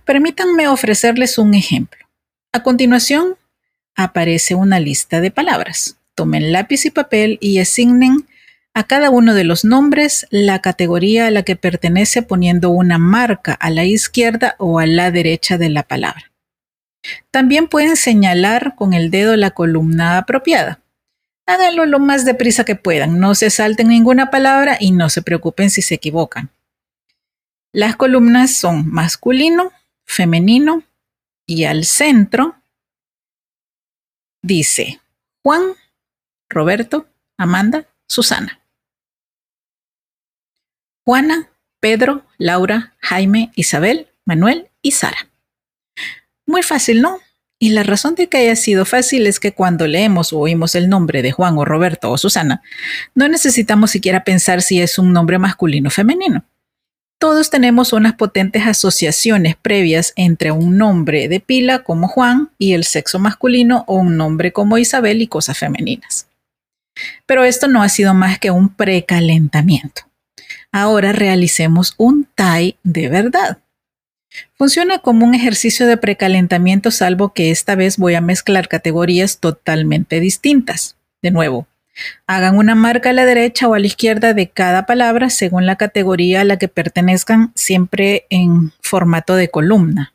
Permítanme 0.06 0.68
ofrecerles 0.68 1.38
un 1.38 1.54
ejemplo. 1.54 2.06
A 2.52 2.64
continuación, 2.64 3.36
aparece 3.96 4.56
una 4.56 4.80
lista 4.80 5.22
de 5.22 5.32
palabras. 5.32 5.98
Tomen 6.16 6.52
lápiz 6.52 6.86
y 6.86 6.92
papel 6.92 7.38
y 7.42 7.60
asignen 7.60 8.28
a 8.78 8.84
cada 8.84 9.10
uno 9.10 9.34
de 9.34 9.44
los 9.44 9.66
nombres 9.66 10.28
la 10.30 10.62
categoría 10.62 11.26
a 11.26 11.32
la 11.32 11.42
que 11.42 11.56
pertenece 11.56 12.22
poniendo 12.22 12.70
una 12.70 13.00
marca 13.00 13.54
a 13.54 13.72
la 13.72 13.86
izquierda 13.86 14.54
o 14.60 14.78
a 14.78 14.86
la 14.86 15.10
derecha 15.10 15.58
de 15.58 15.70
la 15.70 15.82
palabra. 15.82 16.32
También 17.32 17.70
pueden 17.70 17.96
señalar 17.96 18.76
con 18.76 18.94
el 18.94 19.10
dedo 19.10 19.36
la 19.36 19.50
columna 19.50 20.20
apropiada. 20.20 20.80
Háganlo 21.48 21.88
lo 21.88 21.98
más 21.98 22.24
deprisa 22.24 22.66
que 22.66 22.76
puedan, 22.76 23.20
no 23.20 23.34
se 23.34 23.50
salten 23.50 23.88
ninguna 23.88 24.30
palabra 24.30 24.78
y 24.80 24.92
no 24.92 25.10
se 25.10 25.24
preocupen 25.24 25.72
si 25.72 25.82
se 25.82 25.96
equivocan. 25.96 26.52
Las 27.74 27.96
columnas 27.96 28.54
son 28.54 28.88
masculino, 28.92 29.72
femenino 30.06 30.84
y 31.48 31.64
al 31.64 31.84
centro 31.84 32.58
dice 34.44 35.02
Juan, 35.42 35.64
Roberto, 36.48 37.08
Amanda, 37.40 37.88
Susana. 38.08 38.57
Juana, 41.08 41.48
Pedro, 41.80 42.26
Laura, 42.38 42.94
Jaime, 43.00 43.54
Isabel, 43.56 44.08
Manuel 44.26 44.68
y 44.82 44.92
Sara. 44.92 45.30
Muy 46.46 46.64
fácil, 46.64 47.02
¿no? 47.02 47.20
Y 47.60 47.70
la 47.70 47.84
razón 47.84 48.16
de 48.16 48.28
que 48.28 48.40
haya 48.40 48.58
sido 48.58 48.84
fácil 48.84 49.26
es 49.26 49.40
que 49.40 49.54
cuando 49.54 49.88
leemos 49.88 50.34
o 50.34 50.40
oímos 50.40 50.76
el 50.76 50.90
nombre 50.90 51.22
de 51.22 51.32
Juan 51.32 51.58
o 51.58 51.64
Roberto 51.64 52.12
o 52.12 52.18
Susana, 52.18 52.62
no 53.16 53.30
necesitamos 53.30 53.92
siquiera 53.92 54.26
pensar 54.26 54.62
si 54.62 54.82
es 54.82 55.00
un 55.00 55.14
nombre 55.14 55.40
masculino 55.40 55.88
o 55.88 55.92
femenino. 55.92 56.44
Todos 57.20 57.52
tenemos 57.52 57.94
unas 57.94 58.16
potentes 58.16 58.68
asociaciones 58.68 59.56
previas 59.56 60.12
entre 60.18 60.52
un 60.52 60.78
nombre 60.78 61.30
de 61.30 61.40
pila 61.40 61.84
como 61.86 62.10
Juan 62.10 62.50
y 62.58 62.74
el 62.74 62.84
sexo 62.84 63.18
masculino 63.18 63.86
o 63.88 63.96
un 63.96 64.18
nombre 64.18 64.52
como 64.52 64.78
Isabel 64.78 65.22
y 65.22 65.28
cosas 65.28 65.58
femeninas. 65.58 66.28
Pero 67.26 67.46
esto 67.46 67.70
no 67.70 67.82
ha 67.82 67.88
sido 67.88 68.14
más 68.14 68.40
que 68.40 68.52
un 68.52 68.68
precalentamiento. 68.68 70.07
Ahora 70.72 71.12
realicemos 71.12 71.94
un 71.98 72.28
TAI 72.36 72.78
de 72.84 73.10
verdad. 73.10 73.60
Funciona 74.56 75.00
como 75.00 75.26
un 75.26 75.34
ejercicio 75.34 75.88
de 75.88 75.98
precalentamiento 75.98 76.92
salvo 76.92 77.34
que 77.34 77.52
esta 77.52 77.76
vez 77.76 77.98
voy 77.98 78.16
a 78.16 78.22
mezclar 78.22 78.68
categorías 78.68 79.40
totalmente 79.40 80.20
distintas. 80.20 80.98
De 81.22 81.32
nuevo, 81.32 81.68
hagan 82.28 82.58
una 82.58 82.76
marca 82.76 83.10
a 83.10 83.14
la 83.14 83.26
derecha 83.26 83.68
o 83.68 83.74
a 83.74 83.80
la 83.80 83.88
izquierda 83.88 84.34
de 84.34 84.50
cada 84.50 84.86
palabra 84.86 85.30
según 85.30 85.66
la 85.66 85.78
categoría 85.78 86.42
a 86.42 86.44
la 86.44 86.58
que 86.58 86.68
pertenezcan, 86.68 87.52
siempre 87.56 88.26
en 88.30 88.72
formato 88.82 89.36
de 89.36 89.50
columna. 89.50 90.14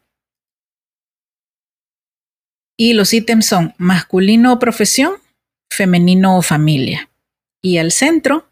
Y 2.77 2.95
los 2.95 3.13
ítems 3.13 3.47
son 3.47 3.75
masculino 3.79 4.53
o 4.53 4.59
profesión, 4.59 5.15
femenino 5.71 6.37
o 6.37 6.43
familia. 6.43 7.11
Y 7.61 7.79
al 7.79 7.93
centro, 7.93 8.49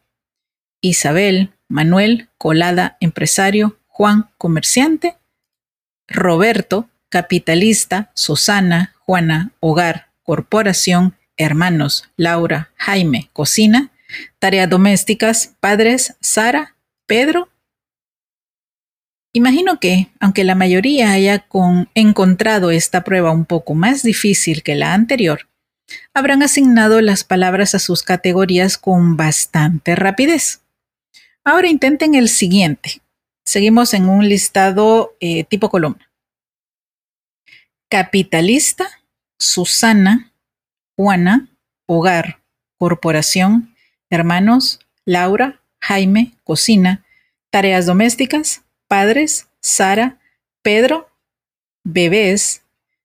Isabel, 0.81 1.53
Manuel, 1.71 2.29
colada, 2.37 2.97
empresario, 3.01 3.79
Juan, 3.87 4.29
comerciante, 4.37 5.17
Roberto, 6.09 6.91
capitalista, 7.09 8.11
Susana, 8.15 8.93
Juana, 8.99 9.53
hogar, 9.61 10.09
corporación, 10.25 11.15
hermanos, 11.37 12.11
Laura, 12.17 12.71
Jaime, 12.75 13.31
cocina, 13.33 13.93
tareas 14.41 14.69
domésticas, 14.69 15.55
padres, 15.61 16.17
Sara, 16.21 16.75
Pedro. 17.07 17.49
Imagino 19.33 19.79
que, 19.79 20.09
aunque 20.19 20.43
la 20.43 20.57
mayoría 20.57 21.13
haya 21.13 21.47
encontrado 21.95 22.73
esta 22.73 23.05
prueba 23.05 23.31
un 23.31 23.45
poco 23.45 23.75
más 23.75 24.03
difícil 24.03 24.65
que 24.65 24.75
la 24.75 24.93
anterior, 24.93 25.49
habrán 26.15 26.43
asignado 26.43 27.01
las 27.01 27.23
palabras 27.23 27.77
a 27.77 27.79
sus 27.79 28.03
categorías 28.03 28.77
con 28.77 29.17
bastante 29.17 29.95
rapidez. 29.95 30.63
Ahora 31.45 31.69
intenten 31.69 32.15
el 32.15 32.29
siguiente. 32.29 33.01
Seguimos 33.45 33.95
en 33.95 34.09
un 34.09 34.29
listado 34.29 35.17
eh, 35.21 35.45
tipo 35.45 35.71
columna. 35.71 36.11
Capitalista, 37.89 38.89
Susana, 39.39 40.33
Juana, 40.97 41.49
Hogar, 41.87 42.41
Corporación, 42.79 43.75
Hermanos, 44.11 44.81
Laura, 45.05 45.61
Jaime, 45.81 46.35
Cocina, 46.45 47.05
Tareas 47.51 47.87
Domésticas, 47.87 48.63
Padres, 48.87 49.49
Sara, 49.61 50.19
Pedro, 50.63 51.11
Bebés, 51.85 52.63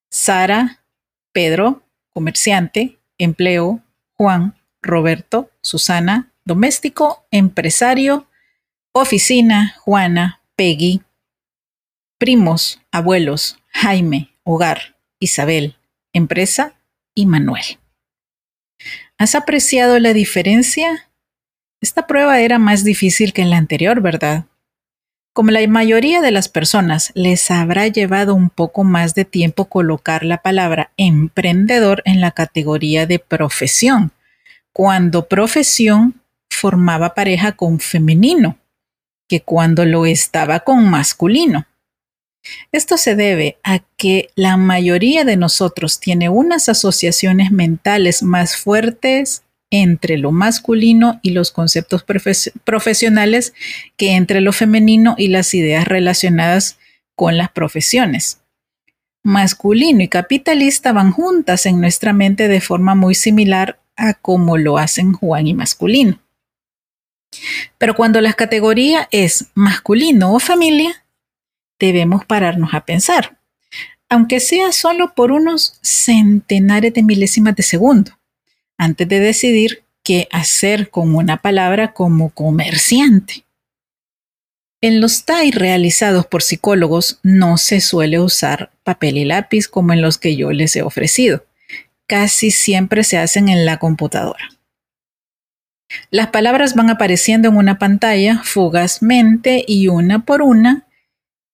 Sara, 0.10 0.84
Pedro, 1.32 1.84
Comerciante, 2.14 3.00
Empleo, 3.18 3.82
Juan, 4.14 4.56
Roberto, 4.82 5.50
Susana, 5.62 6.32
Doméstico, 6.44 7.26
Empresario, 7.32 8.28
Oficina, 8.98 9.76
Juana, 9.82 10.40
Peggy, 10.56 11.02
primos, 12.18 12.80
abuelos, 12.94 13.58
Jaime, 13.68 14.30
hogar, 14.46 14.96
Isabel, 15.20 15.76
empresa 16.14 16.76
y 17.14 17.26
Manuel. 17.26 17.78
¿Has 19.18 19.36
apreciado 19.36 20.00
la 20.00 20.14
diferencia? 20.14 21.10
Esta 21.82 22.08
prueba 22.08 22.40
era 22.40 22.58
más 22.58 22.86
difícil 22.86 23.34
que 23.34 23.44
la 23.44 23.58
anterior, 23.58 24.00
¿verdad? 24.00 24.46
Como 25.34 25.52
la 25.52 25.68
mayoría 25.68 26.22
de 26.22 26.32
las 26.32 26.48
personas, 26.48 27.12
les 27.16 27.52
habrá 27.52 27.90
llevado 27.90 28.34
un 28.34 28.50
poco 28.50 28.86
más 28.86 29.14
de 29.14 29.26
tiempo 29.26 29.66
colocar 29.66 30.24
la 30.24 30.42
palabra 30.42 30.94
emprendedor 30.96 32.02
en 32.06 32.22
la 32.22 32.32
categoría 32.32 33.06
de 33.06 33.20
profesión, 33.20 34.14
cuando 34.72 35.28
profesión 35.28 36.22
formaba 36.50 37.14
pareja 37.14 37.52
con 37.58 37.82
femenino 37.82 38.58
que 39.28 39.42
cuando 39.42 39.86
lo 39.86 40.06
estaba 40.06 40.62
con 40.62 40.90
masculino. 40.90 41.66
Esto 42.72 42.98
se 42.98 43.16
debe 43.16 43.58
a 43.64 43.80
que 43.98 44.30
la 44.36 44.58
mayoría 44.58 45.26
de 45.26 45.38
nosotros 45.38 46.00
tiene 46.00 46.30
unas 46.30 46.70
asociaciones 46.70 47.52
mentales 47.52 48.22
más 48.22 48.56
fuertes 48.56 49.44
entre 49.72 50.18
lo 50.18 50.32
masculino 50.32 51.20
y 51.24 51.32
los 51.32 51.52
conceptos 51.52 52.06
profesionales 52.64 53.54
que 53.98 54.16
entre 54.16 54.42
lo 54.42 54.54
femenino 54.54 55.16
y 55.18 55.30
las 55.30 55.54
ideas 55.54 55.88
relacionadas 55.88 56.78
con 57.16 57.38
las 57.38 57.50
profesiones. 57.52 58.42
Masculino 59.24 60.04
y 60.04 60.08
capitalista 60.08 60.94
van 60.94 61.12
juntas 61.12 61.66
en 61.66 61.82
nuestra 61.82 62.14
mente 62.14 62.48
de 62.48 62.62
forma 62.62 62.94
muy 62.94 63.16
similar 63.16 63.80
a 63.96 64.14
como 64.14 64.58
lo 64.58 64.78
hacen 64.78 65.14
Juan 65.14 65.48
y 65.48 65.56
masculino. 65.56 66.20
Pero 67.78 67.96
cuando 67.96 68.22
la 68.22 68.34
categoría 68.34 69.08
es 69.12 69.48
masculino 69.54 70.34
o 70.34 70.40
familia, 70.40 71.06
debemos 71.80 72.26
pararnos 72.26 72.74
a 72.74 72.86
pensar, 72.86 73.38
aunque 74.10 74.40
sea 74.40 74.72
solo 74.72 75.14
por 75.14 75.32
unos 75.32 75.80
centenares 75.82 76.94
de 76.94 77.04
milésimas 77.04 77.56
de 77.56 77.64
segundo, 77.64 78.18
antes 78.78 79.08
de 79.08 79.20
decidir 79.20 79.84
qué 80.04 80.28
hacer 80.32 80.90
con 80.90 81.16
una 81.16 81.38
palabra 81.38 81.94
como 81.94 82.30
comerciante. 82.30 83.46
En 84.82 85.02
los 85.02 85.26
TAI 85.26 85.52
realizados 85.52 86.28
por 86.28 86.44
psicólogos 86.44 87.20
no 87.24 87.58
se 87.58 87.82
suele 87.82 88.20
usar 88.20 88.72
papel 88.84 89.18
y 89.18 89.26
lápiz 89.26 89.68
como 89.68 89.94
en 89.94 90.02
los 90.02 90.20
que 90.20 90.36
yo 90.36 90.52
les 90.52 90.76
he 90.76 90.84
ofrecido. 90.84 91.44
Casi 92.06 92.52
siempre 92.52 93.04
se 93.04 93.18
hacen 93.18 93.50
en 93.50 93.66
la 93.66 93.78
computadora. 93.78 94.55
Las 96.12 96.28
palabras 96.28 96.76
van 96.76 96.90
apareciendo 96.90 97.50
en 97.50 97.58
una 97.58 97.80
pantalla 97.80 98.42
fugazmente 98.44 99.64
y 99.68 99.88
una 99.88 100.26
por 100.26 100.42
una, 100.42 100.88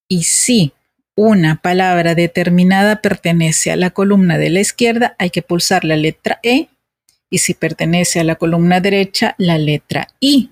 y 0.08 0.24
si 0.24 0.74
una 1.16 1.62
palabra 1.62 2.16
determinada 2.16 3.02
pertenece 3.02 3.72
a 3.72 3.76
la 3.76 3.92
columna 3.92 4.38
de 4.38 4.50
la 4.50 4.60
izquierda, 4.60 5.16
hay 5.20 5.30
que 5.30 5.42
pulsar 5.42 5.84
la 5.84 5.96
letra 5.96 6.40
E, 6.44 6.68
y 7.30 7.38
si 7.40 7.54
pertenece 7.54 8.20
a 8.20 8.24
la 8.24 8.36
columna 8.36 8.82
derecha, 8.82 9.36
la 9.38 9.58
letra 9.58 10.08
I. 10.20 10.52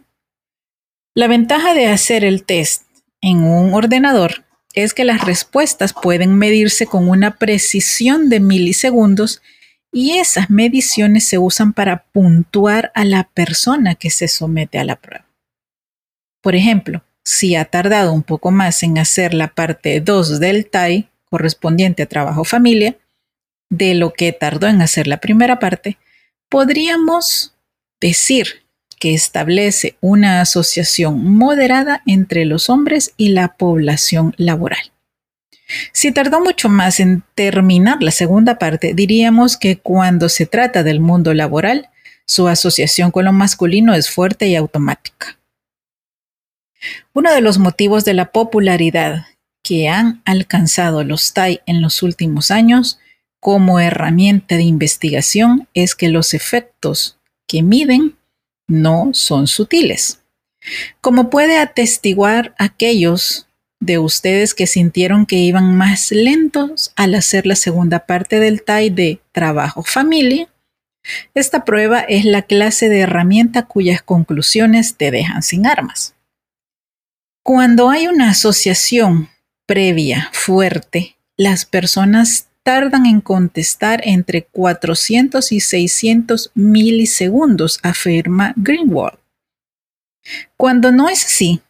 La 1.15 1.27
ventaja 1.27 1.73
de 1.73 1.87
hacer 1.87 2.23
el 2.23 2.43
test 2.43 2.83
en 3.21 3.43
un 3.43 3.73
ordenador 3.73 4.45
es 4.73 4.93
que 4.93 5.03
las 5.03 5.25
respuestas 5.25 5.93
pueden 5.93 6.37
medirse 6.37 6.85
con 6.85 7.09
una 7.09 7.37
precisión 7.37 8.29
de 8.29 8.39
milisegundos 8.39 9.41
y 9.91 10.11
esas 10.17 10.49
mediciones 10.49 11.25
se 11.25 11.37
usan 11.37 11.73
para 11.73 12.03
puntuar 12.11 12.91
a 12.95 13.05
la 13.05 13.23
persona 13.23 13.95
que 13.95 14.09
se 14.09 14.27
somete 14.27 14.77
a 14.79 14.83
la 14.83 14.95
prueba. 14.95 15.25
Por 16.41 16.55
ejemplo, 16.55 17.03
si 17.23 17.55
ha 17.55 17.65
tardado 17.65 18.13
un 18.13 18.23
poco 18.23 18.51
más 18.51 18.81
en 18.83 18.97
hacer 18.97 19.33
la 19.33 19.49
parte 19.49 19.99
2 19.99 20.39
del 20.39 20.69
TAI 20.69 21.09
correspondiente 21.29 22.03
a 22.03 22.07
trabajo 22.07 22.43
familia, 22.43 22.97
de 23.69 23.93
lo 23.93 24.13
que 24.13 24.31
tardó 24.31 24.67
en 24.67 24.81
hacer 24.81 25.07
la 25.07 25.17
primera 25.17 25.59
parte, 25.59 25.97
podríamos 26.49 27.53
decir 28.01 28.63
que 28.99 29.13
establece 29.13 29.95
una 30.01 30.41
asociación 30.41 31.23
moderada 31.35 32.01
entre 32.05 32.45
los 32.45 32.69
hombres 32.69 33.13
y 33.15 33.29
la 33.29 33.55
población 33.55 34.33
laboral. 34.37 34.91
Si 35.91 36.11
tardó 36.11 36.39
mucho 36.41 36.69
más 36.69 36.99
en 36.99 37.23
terminar 37.35 38.01
la 38.01 38.11
segunda 38.11 38.57
parte, 38.57 38.93
diríamos 38.93 39.57
que 39.57 39.77
cuando 39.77 40.29
se 40.29 40.45
trata 40.45 40.83
del 40.83 40.99
mundo 40.99 41.33
laboral, 41.33 41.89
su 42.25 42.47
asociación 42.47 43.11
con 43.11 43.25
lo 43.25 43.33
masculino 43.33 43.93
es 43.93 44.09
fuerte 44.09 44.47
y 44.47 44.55
automática. 44.55 45.39
Uno 47.13 47.33
de 47.33 47.41
los 47.41 47.57
motivos 47.57 48.05
de 48.05 48.13
la 48.13 48.31
popularidad 48.31 49.25
que 49.63 49.89
han 49.89 50.21
alcanzado 50.25 51.03
los 51.03 51.33
TAI 51.33 51.61
en 51.65 51.81
los 51.81 52.01
últimos 52.01 52.51
años 52.51 52.99
como 53.39 53.79
herramienta 53.79 54.55
de 54.55 54.63
investigación 54.63 55.67
es 55.73 55.95
que 55.95 56.09
los 56.09 56.33
efectos 56.33 57.17
que 57.47 57.61
miden 57.61 58.17
no 58.67 59.09
son 59.13 59.47
sutiles. 59.47 60.21
Como 61.01 61.29
puede 61.29 61.57
atestiguar 61.57 62.53
aquellos 62.57 63.47
de 63.79 63.97
ustedes 63.97 64.53
que 64.53 64.67
sintieron 64.67 65.25
que 65.25 65.37
iban 65.37 65.75
más 65.75 66.11
lentos 66.11 66.91
al 66.95 67.15
hacer 67.15 67.45
la 67.45 67.55
segunda 67.55 68.05
parte 68.05 68.39
del 68.39 68.63
TAI 68.63 68.89
de 68.89 69.21
trabajo 69.31 69.83
familia, 69.83 70.49
esta 71.33 71.65
prueba 71.65 72.01
es 72.01 72.25
la 72.25 72.41
clase 72.41 72.89
de 72.89 72.99
herramienta 72.99 73.65
cuyas 73.65 74.01
conclusiones 74.01 74.95
te 74.95 75.11
dejan 75.11 75.43
sin 75.43 75.65
armas. 75.65 76.15
Cuando 77.43 77.89
hay 77.89 78.07
una 78.07 78.31
asociación 78.31 79.29
previa 79.65 80.29
fuerte, 80.33 81.17
las 81.37 81.65
personas 81.65 82.47
tardan 82.63 83.05
en 83.05 83.21
contestar 83.21 84.01
entre 84.03 84.43
400 84.43 85.51
y 85.51 85.59
600 85.59 86.51
milisegundos, 86.53 87.79
afirma 87.81 88.53
Greenwald. 88.57 89.17
Cuando 90.57 90.91
no 90.91 91.09
es 91.09 91.25
así, 91.25 91.61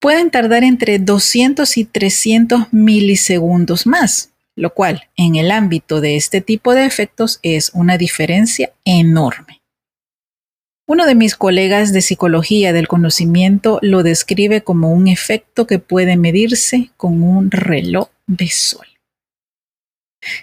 pueden 0.00 0.30
tardar 0.30 0.64
entre 0.64 0.98
200 0.98 1.76
y 1.76 1.84
300 1.84 2.72
milisegundos 2.72 3.86
más, 3.86 4.30
lo 4.54 4.72
cual 4.72 5.08
en 5.16 5.36
el 5.36 5.50
ámbito 5.50 6.00
de 6.00 6.16
este 6.16 6.40
tipo 6.40 6.74
de 6.74 6.86
efectos 6.86 7.38
es 7.42 7.70
una 7.74 7.98
diferencia 7.98 8.72
enorme. 8.84 9.60
Uno 10.88 11.04
de 11.04 11.16
mis 11.16 11.34
colegas 11.34 11.92
de 11.92 12.00
psicología 12.00 12.72
del 12.72 12.86
conocimiento 12.86 13.80
lo 13.82 14.04
describe 14.04 14.62
como 14.62 14.92
un 14.92 15.08
efecto 15.08 15.66
que 15.66 15.80
puede 15.80 16.16
medirse 16.16 16.92
con 16.96 17.24
un 17.24 17.50
reloj 17.50 18.08
de 18.28 18.48
sol. 18.48 18.86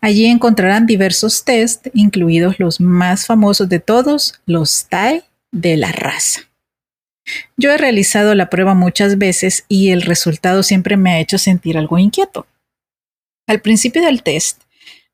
Allí 0.00 0.26
encontrarán 0.26 0.86
diversos 0.86 1.44
tests, 1.44 1.90
incluidos 1.94 2.58
los 2.58 2.80
más 2.80 3.26
famosos 3.26 3.68
de 3.68 3.80
todos, 3.80 4.40
los 4.46 4.86
TAE 4.88 5.24
de 5.50 5.76
la 5.76 5.92
raza. 5.92 6.42
Yo 7.56 7.72
he 7.72 7.78
realizado 7.78 8.34
la 8.34 8.48
prueba 8.48 8.74
muchas 8.74 9.18
veces 9.18 9.64
y 9.68 9.90
el 9.90 10.02
resultado 10.02 10.62
siempre 10.62 10.96
me 10.96 11.12
ha 11.12 11.18
hecho 11.18 11.38
sentir 11.38 11.76
algo 11.76 11.98
inquieto. 11.98 12.46
Al 13.48 13.60
principio 13.60 14.02
del 14.02 14.22
test, 14.22 14.62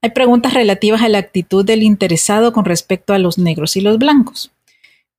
hay 0.03 0.11
preguntas 0.11 0.53
relativas 0.53 1.01
a 1.03 1.09
la 1.09 1.19
actitud 1.19 1.65
del 1.65 1.83
interesado 1.83 2.53
con 2.53 2.65
respecto 2.65 3.15
a 3.15 3.19
los 3.19 3.38
negros 3.38 3.77
y 3.77 3.81
los 3.81 3.99
blancos. 3.99 4.53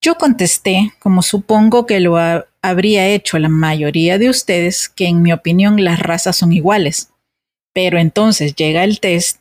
Yo 0.02 0.16
contesté, 0.16 0.92
como 1.00 1.22
supongo 1.22 1.86
que 1.86 2.02
lo 2.02 2.18
habría 2.62 3.08
hecho 3.08 3.40
la 3.40 3.50
mayoría 3.50 4.20
de 4.20 4.30
ustedes, 4.30 4.90
que 4.90 5.08
en 5.08 5.22
mi 5.22 5.32
opinión 5.32 5.84
las 5.84 6.00
razas 6.00 6.36
son 6.36 6.52
iguales 6.52 7.13
pero 7.74 7.98
entonces 7.98 8.56
llega 8.56 8.84
el 8.84 9.00
test, 9.00 9.40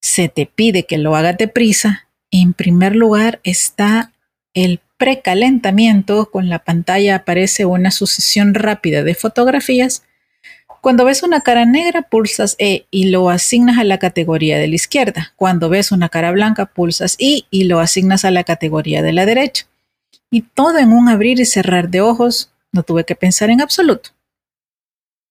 se 0.00 0.28
te 0.28 0.46
pide 0.46 0.84
que 0.84 0.98
lo 0.98 1.14
hagas 1.16 1.36
deprisa. 1.36 2.08
En 2.30 2.54
primer 2.54 2.96
lugar 2.96 3.40
está 3.44 4.12
el 4.54 4.80
precalentamiento, 4.96 6.30
con 6.30 6.48
la 6.48 6.60
pantalla 6.60 7.16
aparece 7.16 7.66
una 7.66 7.90
sucesión 7.90 8.54
rápida 8.54 9.02
de 9.02 9.14
fotografías. 9.14 10.04
Cuando 10.80 11.04
ves 11.04 11.22
una 11.22 11.42
cara 11.42 11.64
negra, 11.64 12.02
pulsas 12.02 12.56
E 12.58 12.86
y 12.90 13.10
lo 13.10 13.30
asignas 13.30 13.78
a 13.78 13.84
la 13.84 13.98
categoría 13.98 14.58
de 14.58 14.68
la 14.68 14.74
izquierda. 14.74 15.32
Cuando 15.36 15.68
ves 15.68 15.92
una 15.92 16.08
cara 16.08 16.32
blanca, 16.32 16.66
pulsas 16.66 17.16
I 17.18 17.46
y 17.50 17.64
lo 17.64 17.78
asignas 17.78 18.24
a 18.24 18.30
la 18.30 18.44
categoría 18.44 19.02
de 19.02 19.12
la 19.12 19.26
derecha. 19.26 19.66
Y 20.30 20.42
todo 20.42 20.78
en 20.78 20.92
un 20.92 21.08
abrir 21.08 21.38
y 21.38 21.46
cerrar 21.46 21.88
de 21.88 22.00
ojos, 22.00 22.52
no 22.72 22.82
tuve 22.82 23.04
que 23.04 23.14
pensar 23.14 23.50
en 23.50 23.60
absoluto. 23.60 24.10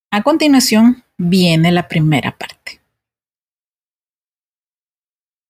A 0.10 0.22
continuación, 0.24 1.04
viene 1.22 1.72
la 1.72 1.88
primera 1.88 2.36
parte. 2.36 2.82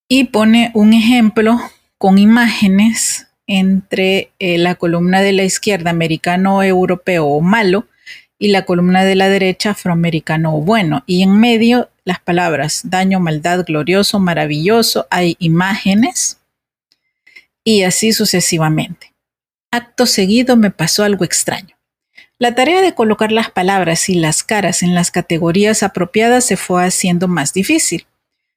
Y 0.08 0.24
pone 0.24 0.70
un 0.74 0.92
ejemplo 0.92 1.58
con 1.96 2.18
imágenes 2.18 3.28
entre 3.46 4.32
eh, 4.38 4.58
la 4.58 4.74
columna 4.74 5.22
de 5.22 5.32
la 5.32 5.44
izquierda 5.44 5.90
americano 5.90 6.62
europeo 6.62 7.26
o 7.26 7.40
malo 7.40 7.86
y 8.38 8.48
la 8.48 8.64
columna 8.64 9.04
de 9.04 9.14
la 9.14 9.28
derecha 9.28 9.70
afroamericano 9.70 10.56
o 10.56 10.60
bueno. 10.60 11.04
Y 11.06 11.22
en 11.22 11.38
medio 11.38 11.88
las 12.04 12.20
palabras 12.20 12.82
daño, 12.84 13.20
maldad, 13.20 13.64
glorioso, 13.64 14.18
maravilloso. 14.18 15.06
Hay 15.10 15.36
imágenes 15.38 16.38
y 17.64 17.84
así 17.84 18.12
sucesivamente. 18.12 19.14
Acto 19.70 20.04
seguido 20.04 20.56
me 20.56 20.70
pasó 20.70 21.04
algo 21.04 21.24
extraño. 21.24 21.71
La 22.42 22.56
tarea 22.56 22.80
de 22.80 22.92
colocar 22.92 23.30
las 23.30 23.52
palabras 23.52 24.08
y 24.08 24.16
las 24.16 24.42
caras 24.42 24.82
en 24.82 24.96
las 24.96 25.12
categorías 25.12 25.84
apropiadas 25.84 26.44
se 26.44 26.56
fue 26.56 26.84
haciendo 26.84 27.28
más 27.28 27.52
difícil. 27.52 28.08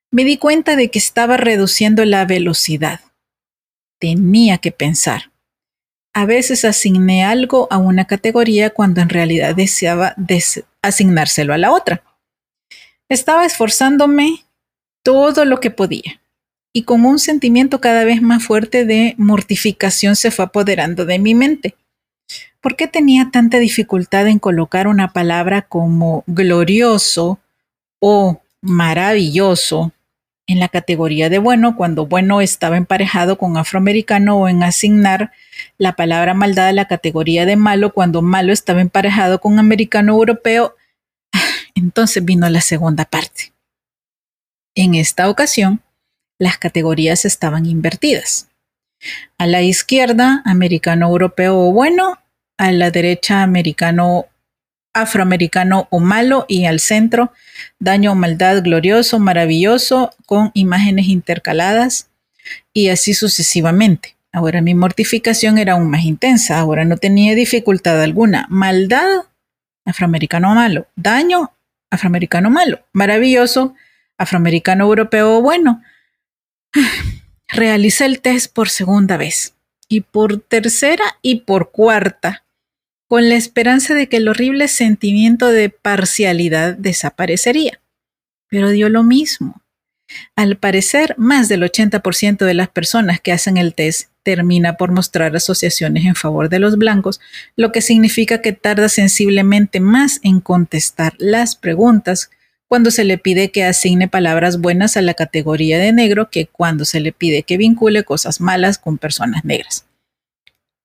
Me 0.09 0.23
di 0.23 0.37
cuenta 0.37 0.75
de 0.75 0.89
que 0.89 0.97
estaba 0.97 1.37
reduciendo 1.37 2.03
la 2.03 2.25
velocidad. 2.25 3.01
Tenía 3.99 4.57
que 4.57 4.71
pensar. 4.71 5.31
A 6.15 6.25
veces 6.25 6.65
asigné 6.65 7.25
algo 7.25 7.67
a 7.69 7.77
una 7.77 8.05
categoría 8.05 8.71
cuando 8.71 9.01
en 9.01 9.09
realidad 9.09 9.53
deseaba 9.55 10.15
asignárselo 10.81 11.53
a 11.53 11.59
la 11.59 11.71
otra. 11.71 12.01
Estaba 13.07 13.45
esforzándome 13.45 14.47
todo 15.03 15.45
lo 15.45 15.59
que 15.59 15.69
podía 15.69 16.23
y 16.73 16.85
con 16.85 17.05
un 17.05 17.19
sentimiento 17.19 17.81
cada 17.81 18.03
vez 18.03 18.19
más 18.19 18.43
fuerte 18.43 18.83
de 18.83 19.13
mortificación 19.19 20.15
se 20.15 20.31
fue 20.31 20.45
apoderando 20.45 21.05
de 21.05 21.19
mi 21.19 21.35
mente. 21.35 21.75
¿Por 22.65 22.75
qué 22.75 22.87
tenía 22.87 23.29
tanta 23.31 23.59
dificultad 23.59 24.27
en 24.27 24.39
colocar 24.39 24.87
una 24.87 25.13
palabra 25.13 25.61
como 25.61 26.23
glorioso 26.25 27.37
o 27.99 28.41
maravilloso 28.59 29.91
en 30.47 30.59
la 30.59 30.67
categoría 30.67 31.29
de 31.29 31.37
bueno 31.37 31.75
cuando 31.75 32.07
bueno 32.07 32.41
estaba 32.41 32.77
emparejado 32.77 33.37
con 33.37 33.55
afroamericano 33.55 34.39
o 34.39 34.47
en 34.47 34.63
asignar 34.63 35.31
la 35.77 35.95
palabra 35.95 36.33
maldad 36.33 36.69
a 36.69 36.73
la 36.73 36.87
categoría 36.87 37.45
de 37.45 37.55
malo 37.55 37.93
cuando 37.93 38.23
malo 38.23 38.51
estaba 38.51 38.81
emparejado 38.81 39.39
con 39.39 39.59
americano 39.59 40.13
europeo? 40.13 40.75
Entonces 41.75 42.25
vino 42.25 42.49
la 42.49 42.61
segunda 42.61 43.05
parte. 43.05 43.53
En 44.73 44.95
esta 44.95 45.29
ocasión, 45.29 45.83
las 46.39 46.57
categorías 46.57 47.25
estaban 47.25 47.67
invertidas. 47.67 48.49
A 49.37 49.45
la 49.45 49.61
izquierda, 49.61 50.41
americano 50.45 51.09
europeo 51.09 51.59
o 51.59 51.71
bueno, 51.71 52.17
a 52.57 52.71
la 52.71 52.91
derecha 52.91 53.43
americano, 53.43 54.27
afroamericano 54.93 55.87
o 55.91 55.99
malo 55.99 56.45
y 56.47 56.65
al 56.65 56.79
centro 56.79 57.33
daño 57.79 58.13
o 58.13 58.15
maldad 58.15 58.63
glorioso, 58.63 59.19
maravilloso, 59.19 60.13
con 60.25 60.51
imágenes 60.53 61.07
intercaladas 61.07 62.09
y 62.73 62.89
así 62.89 63.13
sucesivamente. 63.13 64.15
Ahora 64.31 64.61
mi 64.61 64.75
mortificación 64.75 65.57
era 65.57 65.73
aún 65.73 65.89
más 65.89 66.03
intensa, 66.03 66.59
ahora 66.59 66.85
no 66.85 66.97
tenía 66.97 67.35
dificultad 67.35 68.01
alguna. 68.01 68.47
Maldad, 68.49 69.25
afroamericano 69.85 70.53
malo. 70.53 70.87
Daño, 70.95 71.53
afroamericano 71.89 72.49
malo. 72.49 72.85
Maravilloso, 72.91 73.75
afroamericano 74.17 74.85
europeo 74.85 75.41
bueno. 75.41 75.81
Realicé 77.47 78.05
el 78.05 78.21
test 78.21 78.53
por 78.53 78.69
segunda 78.69 79.17
vez 79.17 79.55
y 79.87 80.01
por 80.01 80.41
tercera 80.41 81.05
y 81.21 81.41
por 81.41 81.71
cuarta 81.71 82.44
con 83.07 83.29
la 83.29 83.35
esperanza 83.35 83.93
de 83.93 84.07
que 84.07 84.17
el 84.17 84.27
horrible 84.27 84.67
sentimiento 84.67 85.49
de 85.49 85.69
parcialidad 85.69 86.75
desaparecería. 86.75 87.79
Pero 88.49 88.69
dio 88.69 88.89
lo 88.89 89.03
mismo. 89.03 89.61
Al 90.35 90.57
parecer, 90.57 91.15
más 91.17 91.47
del 91.47 91.63
80% 91.63 92.45
de 92.45 92.53
las 92.53 92.69
personas 92.69 93.19
que 93.19 93.31
hacen 93.31 93.57
el 93.57 93.73
test 93.73 94.09
termina 94.23 94.75
por 94.77 94.91
mostrar 94.91 95.35
asociaciones 95.35 96.05
en 96.05 96.15
favor 96.15 96.49
de 96.49 96.59
los 96.59 96.77
blancos, 96.77 97.19
lo 97.55 97.71
que 97.71 97.81
significa 97.81 98.41
que 98.41 98.53
tarda 98.53 98.89
sensiblemente 98.89 99.79
más 99.79 100.19
en 100.23 100.41
contestar 100.41 101.13
las 101.17 101.55
preguntas 101.55 102.29
cuando 102.67 102.89
se 102.91 103.03
le 103.03 103.17
pide 103.17 103.51
que 103.51 103.63
asigne 103.63 104.07
palabras 104.07 104.59
buenas 104.59 104.97
a 104.97 105.01
la 105.01 105.13
categoría 105.13 105.77
de 105.77 105.93
negro 105.93 106.29
que 106.29 106.47
cuando 106.47 106.85
se 106.85 106.99
le 106.99 107.11
pide 107.11 107.43
que 107.43 107.57
vincule 107.57 108.03
cosas 108.03 108.41
malas 108.41 108.79
con 108.79 108.97
personas 108.97 109.45
negras. 109.45 109.85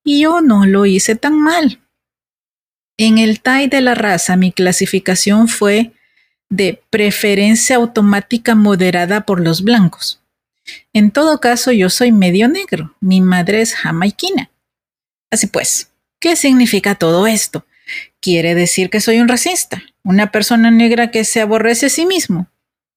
Y 0.04 0.22
yo 0.22 0.40
no 0.40 0.66
lo 0.66 0.87
hice 0.87 1.14
tan 1.14 1.38
mal. 1.38 1.80
En 3.02 3.16
el 3.16 3.40
TAI 3.40 3.66
de 3.68 3.80
la 3.80 3.94
raza, 3.94 4.36
mi 4.36 4.52
clasificación 4.52 5.48
fue 5.48 5.92
de 6.50 6.82
preferencia 6.90 7.76
automática 7.76 8.54
moderada 8.54 9.22
por 9.22 9.40
los 9.40 9.62
blancos. 9.62 10.20
En 10.92 11.10
todo 11.10 11.40
caso, 11.40 11.72
yo 11.72 11.88
soy 11.88 12.12
medio 12.12 12.46
negro. 12.46 12.94
Mi 13.00 13.22
madre 13.22 13.62
es 13.62 13.74
jamaiquina. 13.74 14.50
Así 15.30 15.46
pues, 15.46 15.90
¿qué 16.18 16.36
significa 16.36 16.94
todo 16.94 17.26
esto? 17.26 17.64
¿Quiere 18.20 18.54
decir 18.54 18.90
que 18.90 19.00
soy 19.00 19.18
un 19.20 19.28
racista? 19.28 19.82
¿Una 20.04 20.30
persona 20.30 20.70
negra 20.70 21.10
que 21.10 21.24
se 21.24 21.40
aborrece 21.40 21.86
a 21.86 21.88
sí 21.88 22.04
mismo? 22.04 22.48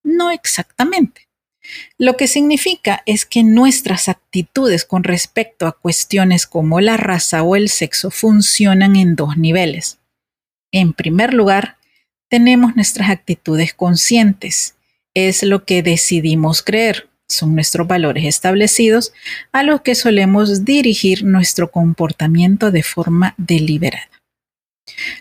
No 0.04 0.32
exactamente. 0.32 1.30
Lo 1.98 2.18
que 2.18 2.28
significa 2.28 3.04
es 3.06 3.26
que 3.26 3.44
nuestras 3.44 4.10
actitudes 4.10 4.86
con 4.86 5.04
respecto 5.04 5.68
a 5.68 5.72
cuestiones 5.72 6.48
como 6.48 6.82
la 6.82 6.98
raza 6.98 7.44
o 7.44 7.56
el 7.56 7.70
sexo 7.70 8.12
funcionan 8.12 8.96
en 8.96 9.16
dos 9.16 9.38
niveles. 9.38 10.00
En 10.72 10.94
primer 10.94 11.34
lugar, 11.34 11.78
tenemos 12.30 12.76
nuestras 12.76 13.10
actitudes 13.10 13.74
conscientes. 13.74 14.76
Es 15.14 15.44
lo 15.44 15.66
que 15.66 15.84
decidimos 15.84 16.64
creer. 16.64 17.10
Son 17.28 17.56
nuestros 17.56 17.88
valores 17.88 18.26
establecidos 18.26 19.14
a 19.52 19.64
los 19.64 19.82
que 19.82 19.96
solemos 19.96 20.66
dirigir 20.66 21.24
nuestro 21.24 21.72
comportamiento 21.72 22.72
de 22.72 22.84
forma 22.84 23.36
deliberada. 23.38 24.10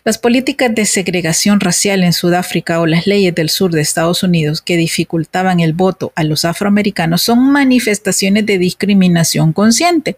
Las 0.05 0.19
políticas 0.19 0.75
de 0.75 0.85
segregación 0.85 1.61
racial 1.61 2.03
en 2.03 2.13
Sudáfrica 2.13 2.81
o 2.81 2.87
las 2.87 3.07
leyes 3.07 3.35
del 3.35 3.49
sur 3.49 3.71
de 3.71 3.81
Estados 3.81 4.25
Unidos 4.25 4.61
que 4.61 4.77
dificultaban 4.77 5.61
el 5.61 5.73
voto 5.73 6.13
a 6.17 6.25
los 6.25 6.45
afroamericanos 6.45 7.23
son 7.23 7.53
manifestaciones 7.53 8.45
de 8.45 8.59
discriminación 8.59 9.53
consciente 9.53 10.17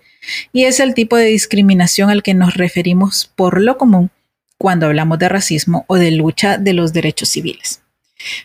y 0.52 0.64
es 0.64 0.80
el 0.80 0.94
tipo 0.94 1.16
de 1.16 1.26
discriminación 1.26 2.09
al 2.09 2.22
que 2.22 2.33
nos 2.33 2.54
referimos 2.54 3.30
por 3.37 3.61
lo 3.61 3.76
común 3.76 4.11
cuando 4.57 4.87
hablamos 4.87 5.18
de 5.18 5.28
racismo 5.28 5.85
o 5.88 5.96
de 5.96 6.11
lucha 6.12 6.57
de 6.57 6.72
los 6.72 6.94
derechos 6.94 7.28
civiles. 7.28 7.83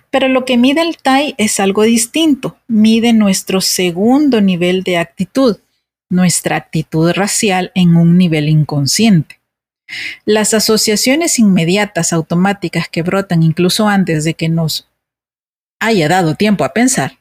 Pero 0.09 0.27
lo 0.27 0.43
que 0.43 0.57
mide 0.57 0.81
el 0.81 0.97
TAI 0.97 1.35
es 1.37 1.61
algo 1.61 1.83
distinto, 1.83 2.57
mide 2.67 3.13
nuestro 3.13 3.61
segundo 3.61 4.41
nivel 4.41 4.83
de 4.83 4.97
actitud, 4.97 5.57
nuestra 6.09 6.57
actitud 6.57 7.11
racial 7.13 7.71
en 7.75 7.95
un 7.95 8.17
nivel 8.17 8.49
inconsciente. 8.49 9.38
Las 10.25 10.53
asociaciones 10.53 11.39
inmediatas 11.39 12.13
automáticas 12.13 12.87
que 12.89 13.01
brotan 13.01 13.43
incluso 13.43 13.87
antes 13.87 14.23
de 14.23 14.33
que 14.33 14.49
nos 14.49 14.87
haya 15.79 16.07
dado 16.07 16.35
tiempo 16.35 16.63
a 16.63 16.73
pensar, 16.73 17.19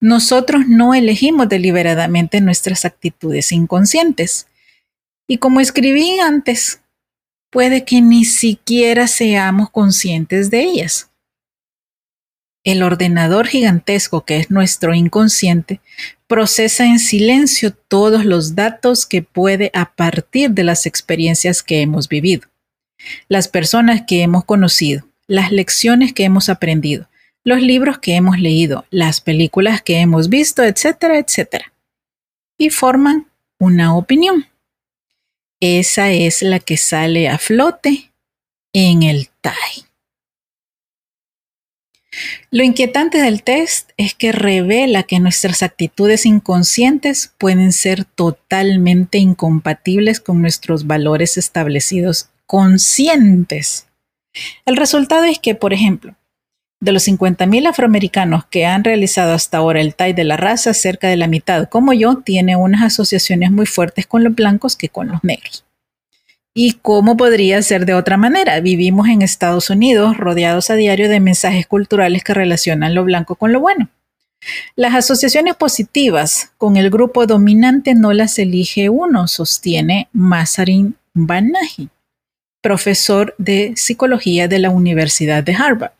nosotros 0.00 0.66
no 0.68 0.94
elegimos 0.94 1.48
deliberadamente 1.48 2.40
nuestras 2.40 2.84
actitudes 2.84 3.50
inconscientes. 3.52 4.46
Y 5.26 5.38
como 5.38 5.60
escribí 5.60 6.20
antes, 6.20 6.82
puede 7.50 7.84
que 7.84 8.02
ni 8.02 8.24
siquiera 8.24 9.08
seamos 9.08 9.70
conscientes 9.70 10.50
de 10.50 10.62
ellas. 10.64 11.10
El 12.64 12.82
ordenador 12.82 13.46
gigantesco 13.46 14.24
que 14.24 14.38
es 14.38 14.50
nuestro 14.50 14.94
inconsciente 14.94 15.80
procesa 16.26 16.84
en 16.84 16.98
silencio 16.98 17.72
todos 17.72 18.24
los 18.24 18.54
datos 18.54 19.06
que 19.06 19.22
puede 19.22 19.70
a 19.74 19.94
partir 19.94 20.50
de 20.50 20.64
las 20.64 20.86
experiencias 20.86 21.62
que 21.62 21.80
hemos 21.80 22.08
vivido, 22.08 22.48
las 23.28 23.48
personas 23.48 24.02
que 24.06 24.22
hemos 24.22 24.44
conocido, 24.44 25.06
las 25.26 25.52
lecciones 25.52 26.12
que 26.12 26.24
hemos 26.24 26.48
aprendido, 26.48 27.08
los 27.44 27.62
libros 27.62 27.98
que 27.98 28.16
hemos 28.16 28.38
leído, 28.38 28.86
las 28.90 29.20
películas 29.20 29.80
que 29.80 30.00
hemos 30.00 30.28
visto, 30.28 30.64
etcétera, 30.64 31.18
etcétera. 31.18 31.72
Y 32.58 32.70
forman 32.70 33.28
una 33.58 33.96
opinión. 33.96 34.46
Esa 35.60 36.10
es 36.10 36.42
la 36.42 36.58
que 36.58 36.76
sale 36.76 37.28
a 37.28 37.38
flote 37.38 38.12
en 38.72 39.04
el 39.04 39.28
TAI. 39.40 39.85
Lo 42.50 42.62
inquietante 42.62 43.18
del 43.18 43.42
test 43.42 43.90
es 43.96 44.14
que 44.14 44.32
revela 44.32 45.02
que 45.02 45.20
nuestras 45.20 45.62
actitudes 45.62 46.26
inconscientes 46.26 47.32
pueden 47.38 47.72
ser 47.72 48.04
totalmente 48.04 49.18
incompatibles 49.18 50.20
con 50.20 50.40
nuestros 50.40 50.86
valores 50.86 51.36
establecidos 51.36 52.30
conscientes. 52.46 53.86
El 54.64 54.76
resultado 54.76 55.24
es 55.24 55.38
que, 55.38 55.54
por 55.54 55.72
ejemplo, 55.72 56.14
de 56.80 56.92
los 56.92 57.08
50.000 57.08 57.68
afroamericanos 57.68 58.44
que 58.46 58.66
han 58.66 58.84
realizado 58.84 59.32
hasta 59.32 59.58
ahora 59.58 59.80
el 59.80 59.94
TAI 59.94 60.12
de 60.12 60.24
la 60.24 60.36
raza, 60.36 60.74
cerca 60.74 61.08
de 61.08 61.16
la 61.16 61.26
mitad, 61.26 61.68
como 61.68 61.92
yo, 61.92 62.18
tiene 62.18 62.56
unas 62.56 62.82
asociaciones 62.82 63.50
muy 63.50 63.66
fuertes 63.66 64.06
con 64.06 64.24
los 64.24 64.34
blancos 64.34 64.76
que 64.76 64.88
con 64.88 65.08
los 65.08 65.24
negros. 65.24 65.64
¿Y 66.58 66.72
cómo 66.80 67.18
podría 67.18 67.60
ser 67.60 67.84
de 67.84 67.92
otra 67.92 68.16
manera? 68.16 68.58
Vivimos 68.60 69.08
en 69.08 69.20
Estados 69.20 69.68
Unidos 69.68 70.16
rodeados 70.16 70.70
a 70.70 70.74
diario 70.74 71.10
de 71.10 71.20
mensajes 71.20 71.66
culturales 71.66 72.24
que 72.24 72.32
relacionan 72.32 72.94
lo 72.94 73.04
blanco 73.04 73.34
con 73.34 73.52
lo 73.52 73.60
bueno. 73.60 73.90
Las 74.74 74.94
asociaciones 74.94 75.54
positivas 75.56 76.54
con 76.56 76.78
el 76.78 76.88
grupo 76.88 77.26
dominante 77.26 77.94
no 77.94 78.14
las 78.14 78.38
elige 78.38 78.88
uno, 78.88 79.28
sostiene 79.28 80.08
Mazarin 80.14 80.96
Banahi, 81.12 81.90
profesor 82.62 83.34
de 83.36 83.74
psicología 83.76 84.48
de 84.48 84.58
la 84.58 84.70
Universidad 84.70 85.44
de 85.44 85.54
Harvard 85.54 85.92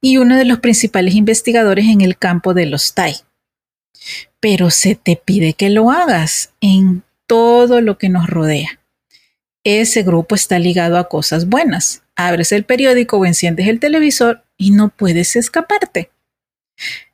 y 0.00 0.16
uno 0.16 0.34
de 0.34 0.44
los 0.44 0.58
principales 0.58 1.14
investigadores 1.14 1.84
en 1.84 2.00
el 2.00 2.18
campo 2.18 2.52
de 2.52 2.66
los 2.66 2.94
TAI. 2.94 3.14
Pero 4.40 4.70
se 4.70 4.96
te 4.96 5.14
pide 5.14 5.52
que 5.52 5.70
lo 5.70 5.92
hagas 5.92 6.52
en 6.60 7.04
todo 7.28 7.80
lo 7.80 7.96
que 7.96 8.08
nos 8.08 8.26
rodea 8.26 8.78
ese 9.68 10.02
grupo 10.02 10.34
está 10.34 10.58
ligado 10.58 10.96
a 10.96 11.08
cosas 11.08 11.46
buenas. 11.46 12.02
Abres 12.16 12.52
el 12.52 12.64
periódico 12.64 13.18
o 13.18 13.26
enciendes 13.26 13.68
el 13.68 13.80
televisor 13.80 14.42
y 14.56 14.70
no 14.70 14.88
puedes 14.88 15.36
escaparte. 15.36 16.10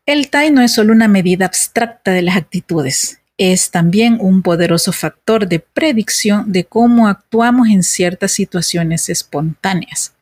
El 0.06 0.30
TAI 0.30 0.50
no 0.50 0.60
es 0.60 0.72
solo 0.72 0.92
una 0.92 1.08
medida 1.08 1.46
abstracta 1.46 2.12
de 2.12 2.22
las 2.22 2.36
actitudes, 2.36 3.20
es 3.38 3.70
también 3.70 4.18
un 4.20 4.42
poderoso 4.42 4.92
factor 4.92 5.48
de 5.48 5.58
predicción 5.58 6.52
de 6.52 6.64
cómo 6.64 7.08
actuamos 7.08 7.68
en 7.68 7.82
ciertas 7.82 8.32
situaciones 8.32 9.08
espontáneas. 9.08 10.14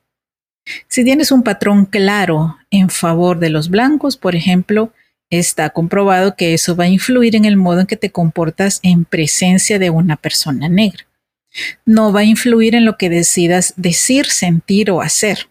Si 0.88 1.05
tienes 1.05 1.33
un 1.33 1.42
patrón 1.42 1.85
claro 1.85 2.57
en 2.71 2.88
favor 2.88 3.40
de 3.40 3.51
los 3.51 3.68
blancos, 3.68 4.16
por 4.16 4.37
ejemplo, 4.37 4.92
está 5.29 5.71
comprobado 5.71 6.37
que 6.37 6.55
eso 6.55 6.77
va 6.77 6.85
a 6.85 6.88
influir 6.88 7.37
en 7.37 7.45
el 7.45 7.57
modo 7.57 7.81
en 7.81 7.87
que 7.87 7.97
te 7.97 8.11
comportas 8.11 8.79
en 8.83 9.05
presencia 9.05 9.79
de 9.79 9.90
una 9.90 10.16
persona 10.16 10.68
negra 10.68 11.05
no 11.85 12.12
va 12.12 12.21
a 12.21 12.25
influir 12.25 12.75
en 12.75 12.85
lo 12.85 12.97
que 12.97 13.11
decidas 13.11 13.75
decir, 13.77 14.27
sentir 14.27 14.91
o 14.91 15.01
hacer. 15.01 15.49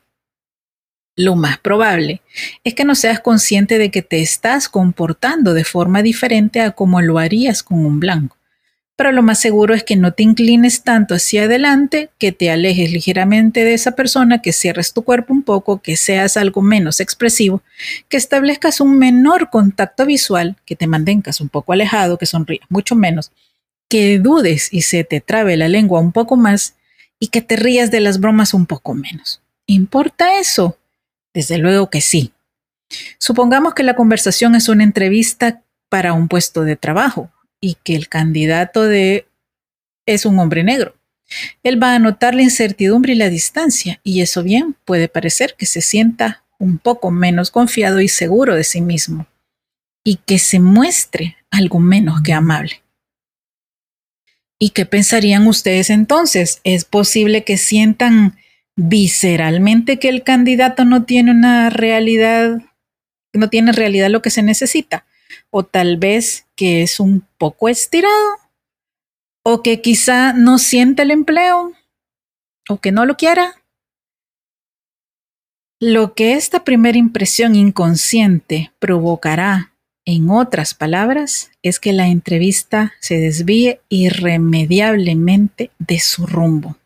Lo 1.15 1.35
más 1.35 1.59
probable 1.59 2.21
es 2.63 2.73
que 2.73 2.85
no 2.85 2.95
seas 2.95 3.19
consciente 3.19 3.77
de 3.77 3.91
que 3.91 4.01
te 4.01 4.21
estás 4.21 4.69
comportando 4.69 5.53
de 5.53 5.65
forma 5.65 6.01
diferente 6.01 6.61
a 6.61 6.71
como 6.71 7.01
lo 7.01 7.19
harías 7.19 7.63
con 7.63 7.85
un 7.85 7.99
blanco. 7.99 8.37
Pero 8.95 9.11
lo 9.11 9.23
más 9.23 9.39
seguro 9.39 9.73
es 9.73 9.83
que 9.83 9.95
no 9.95 10.13
te 10.13 10.23
inclines 10.23 10.83
tanto 10.83 11.15
hacia 11.15 11.43
adelante, 11.43 12.11
que 12.19 12.31
te 12.31 12.51
alejes 12.51 12.91
ligeramente 12.91 13.63
de 13.63 13.73
esa 13.73 13.93
persona, 13.95 14.41
que 14.41 14.53
cierres 14.53 14.93
tu 14.93 15.03
cuerpo 15.03 15.33
un 15.33 15.43
poco, 15.43 15.81
que 15.81 15.97
seas 15.97 16.37
algo 16.37 16.61
menos 16.61 16.99
expresivo, 16.99 17.63
que 18.09 18.17
establezcas 18.17 18.79
un 18.79 18.97
menor 18.97 19.49
contacto 19.49 20.05
visual, 20.05 20.55
que 20.65 20.75
te 20.75 20.87
mantengas 20.87 21.41
un 21.41 21.49
poco 21.49 21.73
alejado, 21.73 22.17
que 22.17 22.25
sonrías 22.25 22.65
mucho 22.69 22.95
menos 22.95 23.31
que 23.91 24.19
dudes 24.19 24.69
y 24.71 24.83
se 24.83 25.03
te 25.03 25.19
trabe 25.19 25.57
la 25.57 25.67
lengua 25.67 25.99
un 25.99 26.13
poco 26.13 26.37
más 26.37 26.75
y 27.19 27.27
que 27.27 27.41
te 27.41 27.57
rías 27.57 27.91
de 27.91 27.99
las 27.99 28.21
bromas 28.21 28.53
un 28.53 28.65
poco 28.65 28.93
menos. 28.93 29.41
¿Importa 29.65 30.39
eso? 30.39 30.79
Desde 31.33 31.57
luego 31.57 31.89
que 31.89 31.99
sí. 31.99 32.31
Supongamos 33.19 33.73
que 33.73 33.83
la 33.83 33.97
conversación 33.97 34.55
es 34.55 34.69
una 34.69 34.85
entrevista 34.85 35.61
para 35.89 36.13
un 36.13 36.29
puesto 36.29 36.63
de 36.63 36.77
trabajo 36.77 37.33
y 37.59 37.75
que 37.83 37.97
el 37.97 38.07
candidato 38.07 38.83
de 38.83 39.27
es 40.05 40.25
un 40.25 40.39
hombre 40.39 40.63
negro. 40.63 40.95
Él 41.61 41.81
va 41.81 41.93
a 41.93 41.99
notar 41.99 42.33
la 42.33 42.43
incertidumbre 42.43 43.11
y 43.11 43.17
la 43.17 43.27
distancia, 43.27 43.99
y 44.03 44.21
eso 44.21 44.41
bien 44.41 44.77
puede 44.85 45.09
parecer 45.09 45.55
que 45.57 45.65
se 45.65 45.81
sienta 45.81 46.45
un 46.59 46.77
poco 46.77 47.11
menos 47.11 47.51
confiado 47.51 47.99
y 47.99 48.07
seguro 48.07 48.55
de 48.55 48.63
sí 48.63 48.79
mismo, 48.79 49.27
y 50.05 50.15
que 50.15 50.39
se 50.39 50.61
muestre 50.61 51.35
algo 51.49 51.79
menos 51.79 52.21
que 52.21 52.31
amable. 52.31 52.81
¿Y 54.63 54.69
qué 54.69 54.85
pensarían 54.85 55.47
ustedes 55.47 55.89
entonces? 55.89 56.61
¿Es 56.63 56.85
posible 56.85 57.43
que 57.43 57.57
sientan 57.57 58.37
visceralmente 58.75 59.97
que 59.97 60.07
el 60.07 60.23
candidato 60.23 60.85
no 60.85 61.03
tiene 61.03 61.31
una 61.31 61.71
realidad, 61.71 62.61
no 63.33 63.49
tiene 63.49 63.71
realidad 63.71 64.11
lo 64.11 64.21
que 64.21 64.29
se 64.29 64.43
necesita? 64.43 65.07
O 65.49 65.63
tal 65.63 65.97
vez 65.97 66.45
que 66.55 66.83
es 66.83 66.99
un 66.99 67.27
poco 67.39 67.69
estirado, 67.69 68.37
o 69.43 69.63
que 69.63 69.81
quizá 69.81 70.33
no 70.33 70.59
siente 70.59 71.01
el 71.01 71.09
empleo, 71.09 71.73
o 72.69 72.77
que 72.77 72.91
no 72.91 73.07
lo 73.07 73.17
quiera. 73.17 73.63
Lo 75.79 76.13
que 76.13 76.33
esta 76.33 76.63
primera 76.63 76.99
impresión 76.99 77.55
inconsciente 77.55 78.71
provocará 78.77 79.70
en 80.05 80.29
otras 80.29 80.73
palabras, 80.73 81.51
es 81.61 81.79
que 81.79 81.93
la 81.93 82.07
entrevista 82.07 82.93
se 82.99 83.17
desvíe 83.17 83.81
irremediablemente 83.89 85.71
de 85.79 85.99
su 85.99 86.25
rumbo. 86.25 86.77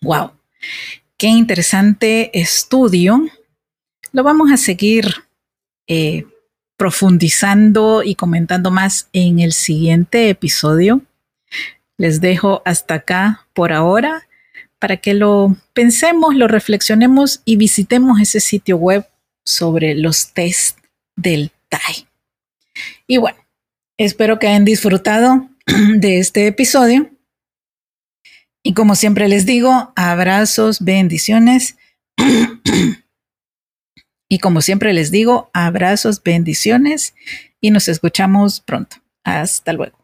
¡Wow! 0.00 0.32
Qué 1.16 1.26
interesante 1.26 2.38
estudio. 2.38 3.28
Lo 4.12 4.22
vamos 4.22 4.50
a 4.52 4.56
seguir 4.56 5.06
eh, 5.86 6.24
profundizando 6.76 8.02
y 8.04 8.14
comentando 8.14 8.70
más 8.70 9.08
en 9.12 9.40
el 9.40 9.52
siguiente 9.52 10.30
episodio. 10.30 11.02
Les 11.96 12.20
dejo 12.20 12.62
hasta 12.64 12.94
acá 12.94 13.46
por 13.52 13.72
ahora 13.72 14.28
para 14.78 14.98
que 14.98 15.14
lo 15.14 15.56
pensemos, 15.72 16.36
lo 16.36 16.46
reflexionemos 16.46 17.42
y 17.44 17.56
visitemos 17.56 18.20
ese 18.20 18.38
sitio 18.38 18.76
web 18.76 19.04
sobre 19.44 19.94
los 19.96 20.32
test 20.32 20.78
del 21.16 21.50
Y 23.06 23.16
bueno, 23.16 23.38
espero 23.96 24.38
que 24.38 24.48
hayan 24.48 24.64
disfrutado 24.64 25.48
de 25.96 26.18
este 26.18 26.46
episodio. 26.46 27.10
Y 28.62 28.74
como 28.74 28.94
siempre 28.94 29.28
les 29.28 29.46
digo, 29.46 29.92
abrazos, 29.96 30.80
bendiciones. 30.80 31.76
y 34.28 34.38
como 34.40 34.60
siempre 34.60 34.92
les 34.92 35.10
digo, 35.10 35.50
abrazos, 35.54 36.22
bendiciones 36.22 37.14
y 37.60 37.70
nos 37.70 37.88
escuchamos 37.88 38.60
pronto. 38.60 38.96
Hasta 39.24 39.72
luego. 39.72 39.97